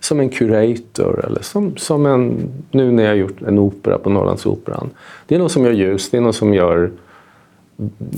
Som 0.00 0.20
en 0.20 0.28
curator 0.28 1.24
eller 1.26 1.42
som, 1.42 1.76
som 1.76 2.06
en, 2.06 2.48
nu 2.70 2.92
när 2.92 3.02
jag 3.02 3.10
har 3.10 3.16
gjort 3.16 3.42
en 3.42 3.58
opera 3.58 3.98
på 3.98 4.10
Norrlandsoperan. 4.10 4.90
Det 5.26 5.34
är 5.34 5.38
någon 5.38 5.50
som 5.50 5.64
gör 5.64 5.72
ljus, 5.72 6.10
det 6.10 6.16
är 6.16 6.20
någon 6.20 6.32
som 6.32 6.54
gör 6.54 6.90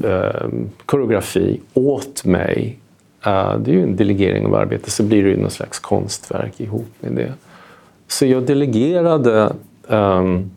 eh, 0.04 0.48
koreografi 0.87 1.61
åt 1.74 2.24
mig 2.24 2.78
Eh, 3.24 3.59
det 3.59 3.70
är 3.70 3.74
ju 3.74 3.83
en 3.83 3.96
delegering 3.96 4.46
av 4.46 4.54
arbete, 4.54 4.90
så 4.90 5.02
blir 5.02 5.22
det 5.22 5.30
ju 5.30 5.37
någon 5.37 5.50
slags 5.50 5.78
konstverk 5.78 6.61
ihop 6.61 6.88
med 7.00 7.12
det. 7.12 7.33
Så 8.09 8.26
jag 8.26 8.42
delegerade 8.42 9.52
um, 9.87 10.50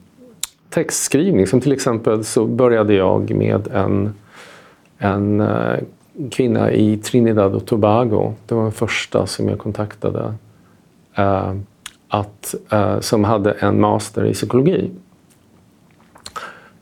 textskrivning. 0.69 1.47
Som 1.47 1.62
till 1.62 1.71
exempel 1.71 2.23
så 2.23 2.45
började 2.45 2.93
jag 2.93 3.36
med 3.36 3.67
en, 3.67 4.13
en 4.97 5.41
uh, 5.41 5.78
kvinna 6.32 6.71
i 6.71 6.97
Trinidad 6.97 7.56
och 7.56 7.65
Tobago. 7.65 8.34
Det 8.45 8.56
var 8.56 8.63
den 8.63 8.71
första 8.71 9.28
som 9.28 9.49
jag 9.49 9.60
kontaktade. 9.60 10.34
Uh, 11.19 11.54
att, 12.08 12.56
uh, 12.73 12.99
som 12.99 13.23
hade 13.23 13.52
en 13.52 13.82
master 13.82 14.26
i 14.26 14.34
psykologi. 14.34 14.91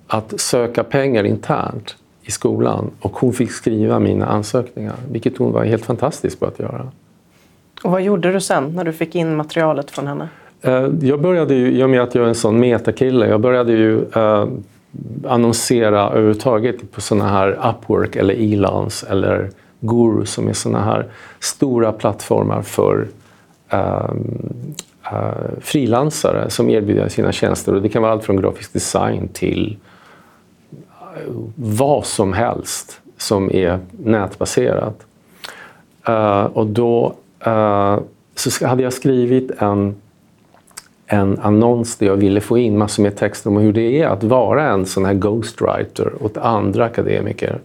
Att 0.08 0.40
söka 0.42 0.84
pengar 0.84 1.24
internt 1.24 1.96
i 2.24 2.32
skolan 2.32 2.92
och 3.00 3.18
hon 3.18 3.34
fick 3.34 3.52
skriva 3.52 4.00
mina 4.00 4.26
ansökningar, 4.26 4.96
vilket 5.12 5.38
hon 5.38 5.52
var 5.52 5.66
helt 5.66 5.86
fantastisk 5.86 6.40
på 6.40 6.46
att 6.46 6.60
göra. 6.60 6.92
Och 7.84 7.92
vad 7.92 8.02
gjorde 8.02 8.32
du 8.32 8.42
sen 8.42 8.76
när 8.76 8.84
du 8.84 8.94
fick 8.94 9.16
in 9.16 9.36
materialet 9.36 9.92
från 9.92 10.08
henne? 10.08 10.30
Eh, 10.62 10.90
jag 11.02 11.22
började 11.22 11.56
ju, 11.56 11.72
i 11.72 11.84
och 11.84 11.90
med 11.90 12.02
att 12.02 12.16
jag 12.16 12.24
är 12.24 12.28
en 12.28 12.36
sån 12.36 12.60
metakille, 12.60 13.28
jag 13.28 13.42
började 13.42 13.72
ju 13.72 14.06
uh, 14.18 14.46
annonsera 15.28 16.10
överhuvudtaget 16.10 16.92
på 16.92 17.02
såna 17.02 17.28
här 17.28 17.60
Upwork 17.70 18.16
eller 18.16 18.54
Elance 18.54 19.08
eller 19.10 19.50
Guru 19.80 20.26
som 20.26 20.48
är 20.48 20.54
såna 20.54 20.82
här 20.84 21.06
stora 21.40 21.92
plattformar 21.92 22.62
för 22.62 23.08
uh, 23.74 24.12
uh, 25.14 25.60
frilansare 25.62 26.50
som 26.50 26.70
erbjuder 26.70 27.10
sina 27.10 27.32
tjänster. 27.32 27.76
Och 27.76 27.82
det 27.82 27.90
kan 27.90 28.02
vara 28.02 28.12
allt 28.12 28.24
från 28.24 28.42
grafisk 28.42 28.74
design 28.74 29.28
till 29.28 29.78
vad 31.56 32.06
som 32.06 32.34
helst 32.34 33.02
som 33.18 33.52
är 33.52 33.80
nätbaserat. 33.92 35.06
Uh, 36.10 36.44
och 36.44 36.68
då 36.68 37.14
uh, 37.48 38.00
så 38.36 38.68
hade 38.68 38.84
jag 38.84 38.94
skrivit 38.94 39.52
en, 39.60 39.96
en 41.08 41.40
annons 41.40 41.96
där 41.96 42.08
jag 42.08 42.16
ville 42.16 42.42
få 42.42 42.58
in 42.58 42.78
massor 42.78 43.04
med 43.04 43.18
texter 43.18 43.50
om 43.50 43.58
hur 43.58 43.74
det 43.74 44.02
är 44.02 44.08
att 44.08 44.24
vara 44.24 44.70
en 44.70 44.86
sån 44.86 45.06
här 45.06 45.14
ghostwriter 45.14 46.14
åt 46.24 46.38
andra 46.38 46.86
akademiker. 46.86 47.60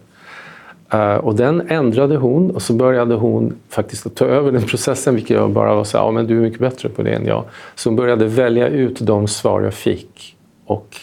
Uh, 0.93 1.15
och 1.15 1.35
den 1.35 1.61
ändrade 1.69 2.17
hon 2.17 2.51
och 2.51 2.61
så 2.61 2.73
började 2.73 3.15
hon 3.15 3.53
faktiskt 3.69 4.05
att 4.05 4.15
ta 4.15 4.25
över 4.25 4.51
den 4.51 4.63
processen, 4.67 5.15
vilket 5.15 5.37
jag 5.37 5.49
bara 5.49 5.75
var 5.75 5.83
så 5.83 5.97
ja 5.97 6.11
men 6.11 6.27
du 6.27 6.37
är 6.37 6.41
mycket 6.41 6.59
bättre 6.59 6.89
på 6.89 7.01
det 7.01 7.11
än 7.11 7.25
jag. 7.25 7.43
Så 7.75 7.89
hon 7.89 7.95
började 7.95 8.25
välja 8.25 8.67
ut 8.67 8.99
de 8.99 9.27
svar 9.27 9.61
jag 9.61 9.73
fick 9.73 10.35
och 10.65 10.97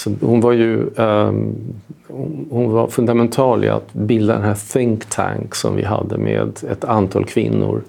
så 0.00 0.14
hon 0.20 0.40
var 0.40 0.52
ju 0.52 0.90
um, 0.96 1.54
hon 2.50 2.72
var 2.72 2.86
fundamental 2.86 3.64
i 3.64 3.68
att 3.68 3.92
bilda 3.92 4.34
den 4.34 4.42
här 4.42 4.54
think 4.54 5.04
tank 5.04 5.54
som 5.54 5.76
vi 5.76 5.84
hade 5.84 6.18
med 6.18 6.64
ett 6.70 6.84
antal 6.84 7.24
kvinnor 7.24 7.82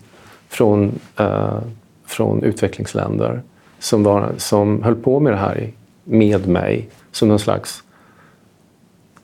från, 0.50 1.00
uh, 1.20 1.60
från 2.06 2.44
utvecklingsländer 2.44 3.42
som, 3.80 4.04
var, 4.04 4.32
som 4.38 4.84
höll 4.84 4.96
på 4.96 5.20
med 5.20 5.34
det 5.34 5.38
här 5.38 5.72
med 6.04 6.48
mig 6.48 6.90
som 7.12 7.28
någon 7.28 7.40
slags 7.40 7.84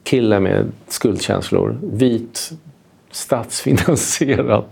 kille 0.04 0.40
med 0.40 0.72
skuldkänslor. 0.88 1.78
Vit, 1.84 2.52
statsfinansierad 3.12 4.64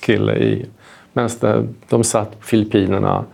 kille 0.00 0.36
i 0.36 0.66
medan 1.12 1.74
de 1.88 2.04
satt 2.04 2.40
på 2.40 2.46
Filippinerna, 2.46 3.24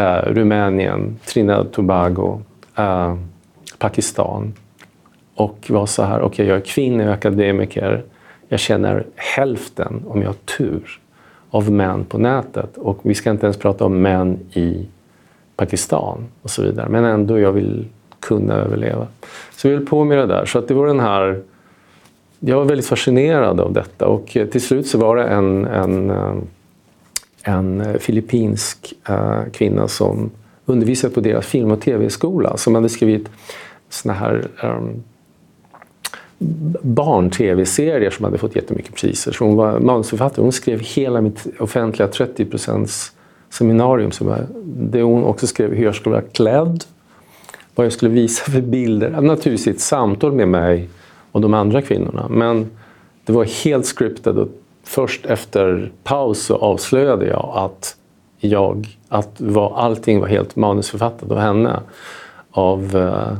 uh, 0.00 0.32
Rumänien, 0.32 1.18
Trinidad 1.26 1.72
Tobago, 1.72 2.42
uh, 2.78 3.14
Pakistan 3.80 4.52
och 5.34 5.66
var 5.70 5.86
så 5.86 6.02
här, 6.02 6.20
okej 6.20 6.26
okay, 6.26 6.46
jag 6.46 6.56
är 6.56 6.64
kvinna, 6.64 7.02
jag 7.02 7.10
är 7.10 7.14
akademiker, 7.14 8.02
jag 8.48 8.60
känner 8.60 9.06
hälften, 9.16 10.02
om 10.06 10.20
jag 10.20 10.28
har 10.28 10.36
tur, 10.58 11.00
av 11.50 11.70
män 11.70 12.04
på 12.04 12.18
nätet. 12.18 12.76
Och 12.76 12.98
vi 13.02 13.14
ska 13.14 13.30
inte 13.30 13.46
ens 13.46 13.56
prata 13.56 13.84
om 13.84 14.02
män 14.02 14.38
i 14.52 14.86
Pakistan 15.56 16.26
och 16.42 16.50
så 16.50 16.62
vidare. 16.62 16.88
Men 16.88 17.04
ändå, 17.04 17.38
jag 17.38 17.52
vill 17.52 17.86
kunna 18.20 18.54
överleva. 18.54 19.06
Så 19.50 19.68
vi 19.68 19.74
höll 19.74 19.86
på 19.86 20.04
med 20.04 20.18
det 20.18 20.26
där. 20.26 20.44
Så 20.44 20.58
att 20.58 20.68
det 20.68 20.74
var 20.74 20.86
den 20.86 21.00
här... 21.00 21.42
Jag 22.40 22.56
var 22.56 22.64
väldigt 22.64 22.86
fascinerad 22.86 23.60
av 23.60 23.72
detta 23.72 24.06
och 24.06 24.36
eh, 24.36 24.46
till 24.46 24.60
slut 24.60 24.86
så 24.86 24.98
var 24.98 25.16
det 25.16 25.24
en, 25.24 25.66
en, 25.66 26.10
eh, 26.10 26.34
en 27.42 27.80
eh, 27.80 27.94
filippinsk 27.94 28.94
kvinna 29.52 29.88
som 29.88 30.30
undervisade 30.64 31.14
på 31.14 31.20
deras 31.20 31.46
film 31.46 31.70
och 31.70 31.80
tv-skola 31.80 32.56
som 32.56 32.74
hade 32.74 32.88
skrivit 32.88 33.28
såna 33.90 34.14
här 34.14 34.48
ehm, 34.62 34.76
um, 34.76 35.02
barn-tv-serier 36.82 38.10
som 38.10 38.24
hade 38.24 38.38
fått 38.38 38.56
jättemycket 38.56 38.94
priser. 38.94 39.32
Så 39.32 39.44
hon 39.44 39.56
var 39.56 39.80
manusförfattare. 39.80 40.42
Hon 40.42 40.52
skrev 40.52 40.80
hela 40.80 41.20
mitt 41.20 41.46
offentliga 41.58 42.08
30% 42.08 43.10
seminarium. 43.50 44.10
Som 44.10 44.28
jag, 44.28 44.38
det 44.64 45.02
hon 45.02 45.24
också 45.24 45.46
skrev 45.46 45.74
hur 45.74 45.84
jag 45.84 45.94
skulle 45.94 46.12
vara 46.12 46.24
klädd, 46.32 46.84
vad 47.74 47.86
jag 47.86 47.92
skulle 47.92 48.10
visa 48.10 48.50
för 48.50 48.60
bilder. 48.60 49.10
Naturligtvis 49.10 49.66
ett 49.66 49.80
samtal 49.80 50.32
med 50.32 50.48
mig 50.48 50.88
och 51.32 51.40
de 51.40 51.54
andra 51.54 51.82
kvinnorna. 51.82 52.26
Men 52.30 52.70
det 53.24 53.32
var 53.32 53.64
helt 53.64 53.86
scriptat 53.86 54.36
och 54.36 54.48
först 54.84 55.26
efter 55.26 55.92
paus 56.04 56.42
så 56.42 56.56
avslöjade 56.56 57.26
jag 57.26 57.52
att, 57.54 57.96
jag, 58.38 58.98
att 59.08 59.40
var, 59.40 59.76
allting 59.76 60.20
var 60.20 60.26
helt 60.26 60.56
manusförfattat 60.56 61.30
av 61.30 61.38
henne. 61.38 61.80
Av 62.50 62.96
uh, 62.96 63.32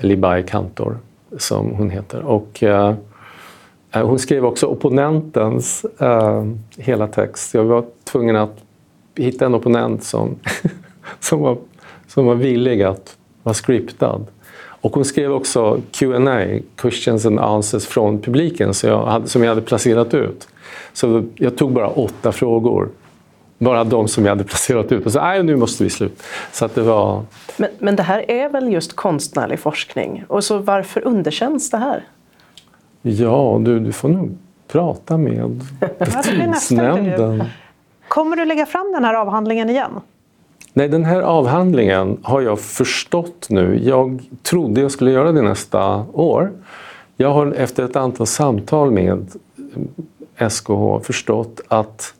Libai 0.00 0.42
Kantor, 0.42 0.98
som 1.38 1.70
hon 1.70 1.90
heter. 1.90 2.22
Och, 2.22 2.62
uh, 2.62 2.94
hon 3.92 4.18
skrev 4.18 4.44
också 4.44 4.66
opponentens 4.66 5.86
uh, 6.02 6.52
hela 6.76 7.06
text. 7.06 7.54
Jag 7.54 7.64
var 7.64 7.84
tvungen 8.04 8.36
att 8.36 8.56
hitta 9.16 9.46
en 9.46 9.54
opponent 9.54 10.04
som, 10.04 10.36
som, 11.20 11.40
var, 11.40 11.58
som 12.06 12.26
var 12.26 12.34
villig 12.34 12.82
att 12.82 13.16
vara 13.42 13.54
scriptad. 13.54 14.26
Och 14.86 14.94
hon 14.94 15.04
skrev 15.04 15.32
också 15.32 15.80
Q&A, 15.90 16.60
questions 16.76 17.26
and 17.26 17.38
answers 17.38 17.86
från 17.86 18.18
publiken, 18.22 18.72
jag 18.82 19.06
hade, 19.06 19.28
som 19.28 19.42
jag 19.42 19.48
hade 19.48 19.62
placerat 19.62 20.14
ut. 20.14 20.48
Så 20.92 21.24
jag 21.34 21.56
tog 21.56 21.72
bara 21.72 21.88
åtta 21.88 22.32
frågor 22.32 22.88
bara 23.58 23.84
de 23.84 24.08
som 24.08 24.24
jag 24.24 24.30
hade 24.30 24.44
placerat 24.44 24.92
ut. 24.92 25.06
Och 25.06 25.12
så, 25.12 25.20
nej, 25.20 25.42
nu 25.42 25.56
måste 25.56 25.84
vi 25.84 25.90
sluta. 25.90 26.22
Så 26.52 26.64
att 26.64 26.74
det 26.74 26.82
var... 26.82 27.22
men, 27.56 27.70
men 27.78 27.96
det 27.96 28.02
här 28.02 28.30
är 28.30 28.48
väl 28.48 28.72
just 28.72 28.96
konstnärlig 28.96 29.60
forskning? 29.60 30.24
Och 30.28 30.44
så 30.44 30.58
varför 30.58 31.06
underkänns 31.06 31.70
det 31.70 31.78
här? 31.78 32.04
Ja, 33.02 33.60
du, 33.64 33.80
du 33.80 33.92
får 33.92 34.08
nog 34.08 34.38
prata 34.68 35.16
med 35.16 35.64
betygsnämnden. 35.98 37.44
Kommer 38.08 38.36
du 38.36 38.44
lägga 38.44 38.66
fram 38.66 38.92
den 38.92 39.04
här 39.04 39.14
avhandlingen 39.14 39.70
igen? 39.70 40.00
Nej, 40.72 40.88
den 40.88 41.04
här 41.04 41.20
avhandlingen 41.20 42.18
har 42.22 42.40
jag 42.40 42.60
förstått 42.60 43.46
nu. 43.50 43.80
Jag 43.82 44.22
trodde 44.42 44.80
jag 44.80 44.90
skulle 44.90 45.10
göra 45.10 45.32
det 45.32 45.42
nästa 45.42 46.04
år. 46.12 46.52
Jag 47.16 47.32
har 47.32 47.52
efter 47.52 47.84
ett 47.84 47.96
antal 47.96 48.26
samtal 48.26 48.90
med 48.90 49.30
SKH 50.50 51.00
förstått 51.02 51.60
att 51.68 52.14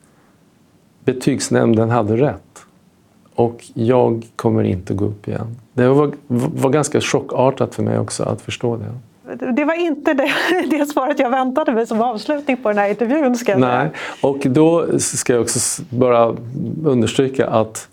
betygsnämnden 1.06 1.90
hade 1.90 2.16
rätt. 2.16 2.66
Och 3.34 3.64
jag 3.74 4.26
kommer 4.36 4.64
inte 4.64 4.94
gå 4.94 5.04
upp 5.04 5.28
igen. 5.28 5.56
Det 5.72 5.88
var, 5.88 6.12
var 6.26 6.70
ganska 6.70 7.00
chockartat 7.00 7.74
för 7.74 7.82
mig 7.82 7.98
också 7.98 8.22
att 8.22 8.40
förstå 8.40 8.76
det. 8.76 9.52
Det 9.52 9.64
var 9.64 9.74
inte 9.74 10.14
det, 10.14 10.30
det 10.70 10.86
svaret 10.86 11.18
jag 11.18 11.30
väntade 11.30 11.72
mig 11.72 11.86
som 11.86 12.02
avslutning 12.02 12.56
på 12.56 12.68
den 12.68 12.78
här 12.78 12.88
intervjun. 12.88 13.36
Ska 13.36 13.52
jag 13.52 13.60
Nej, 13.60 13.90
och 14.22 14.38
då 14.48 14.86
ska 14.98 15.32
jag 15.32 15.42
också 15.42 15.82
bara 15.90 16.34
understryka 16.84 17.46
att 17.46 17.88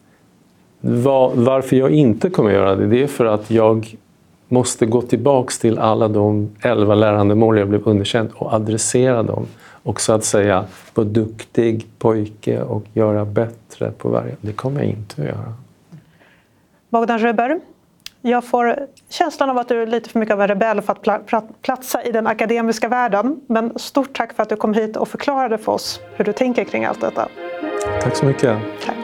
var, 0.82 1.32
varför 1.36 1.76
jag 1.76 1.92
inte 1.92 2.30
kommer 2.30 2.52
göra 2.52 2.76
det, 2.76 2.88
det 2.88 3.04
är 3.04 3.08
för 3.08 3.26
att 3.26 3.52
jag 3.52 3.96
måste 4.48 4.86
gå 4.86 5.02
tillbaks 5.02 5.60
till 5.60 5.80
alla 5.80 6.08
de 6.08 6.50
elva 6.62 6.96
lärandemål 6.96 7.58
jag 7.58 7.68
blev 7.68 7.88
underkänd 7.88 8.30
och 8.36 8.54
adressera 8.54 9.24
dem 9.24 9.46
och 9.84 10.02
så 10.02 10.14
att 10.14 10.24
säga 10.24 10.66
vara 10.94 11.08
duktig 11.08 11.88
pojke 12.00 12.62
och 12.62 12.84
göra 12.94 13.26
bättre 13.26 13.92
på 13.92 14.10
varje... 14.10 14.36
Det 14.42 14.54
kommer 14.54 14.80
jag 14.80 14.90
inte 14.90 15.22
att 15.22 15.28
göra. 15.28 15.54
Bogdan 16.90 17.20
Röber, 17.20 17.60
jag 18.22 18.44
får 18.44 18.88
känslan 19.10 19.50
av 19.50 19.58
att 19.58 19.68
du 19.68 19.82
är 19.82 19.88
lite 19.88 20.10
för 20.10 20.20
mycket 20.20 20.34
av 20.34 20.42
en 20.42 20.48
rebell 20.48 20.82
för 20.82 20.94
att 20.94 21.62
platsa 21.62 22.04
i 22.04 22.12
den 22.12 22.28
akademiska 22.28 22.88
världen. 22.88 23.42
Men 23.48 23.80
stort 23.80 24.18
tack 24.18 24.34
för 24.34 24.44
att 24.44 24.50
du 24.50 24.56
kom 24.56 24.74
hit 24.74 24.98
och 24.98 25.08
förklarade 25.08 25.58
för 25.58 25.72
oss 25.72 26.00
hur 26.16 26.26
du 26.26 26.34
tänker 26.34 26.64
kring 26.64 26.86
allt 26.86 27.02
detta. 27.02 27.28
Tack 28.02 28.16
så 28.16 28.26
mycket. 28.26 28.58
Tack. 28.86 28.96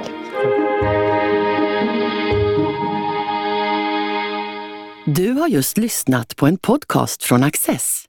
Du 5.06 5.32
har 5.32 5.48
just 5.48 5.78
lyssnat 5.78 6.36
på 6.36 6.48
en 6.48 6.58
podcast 6.58 7.24
från 7.24 7.44
Access. 7.44 8.09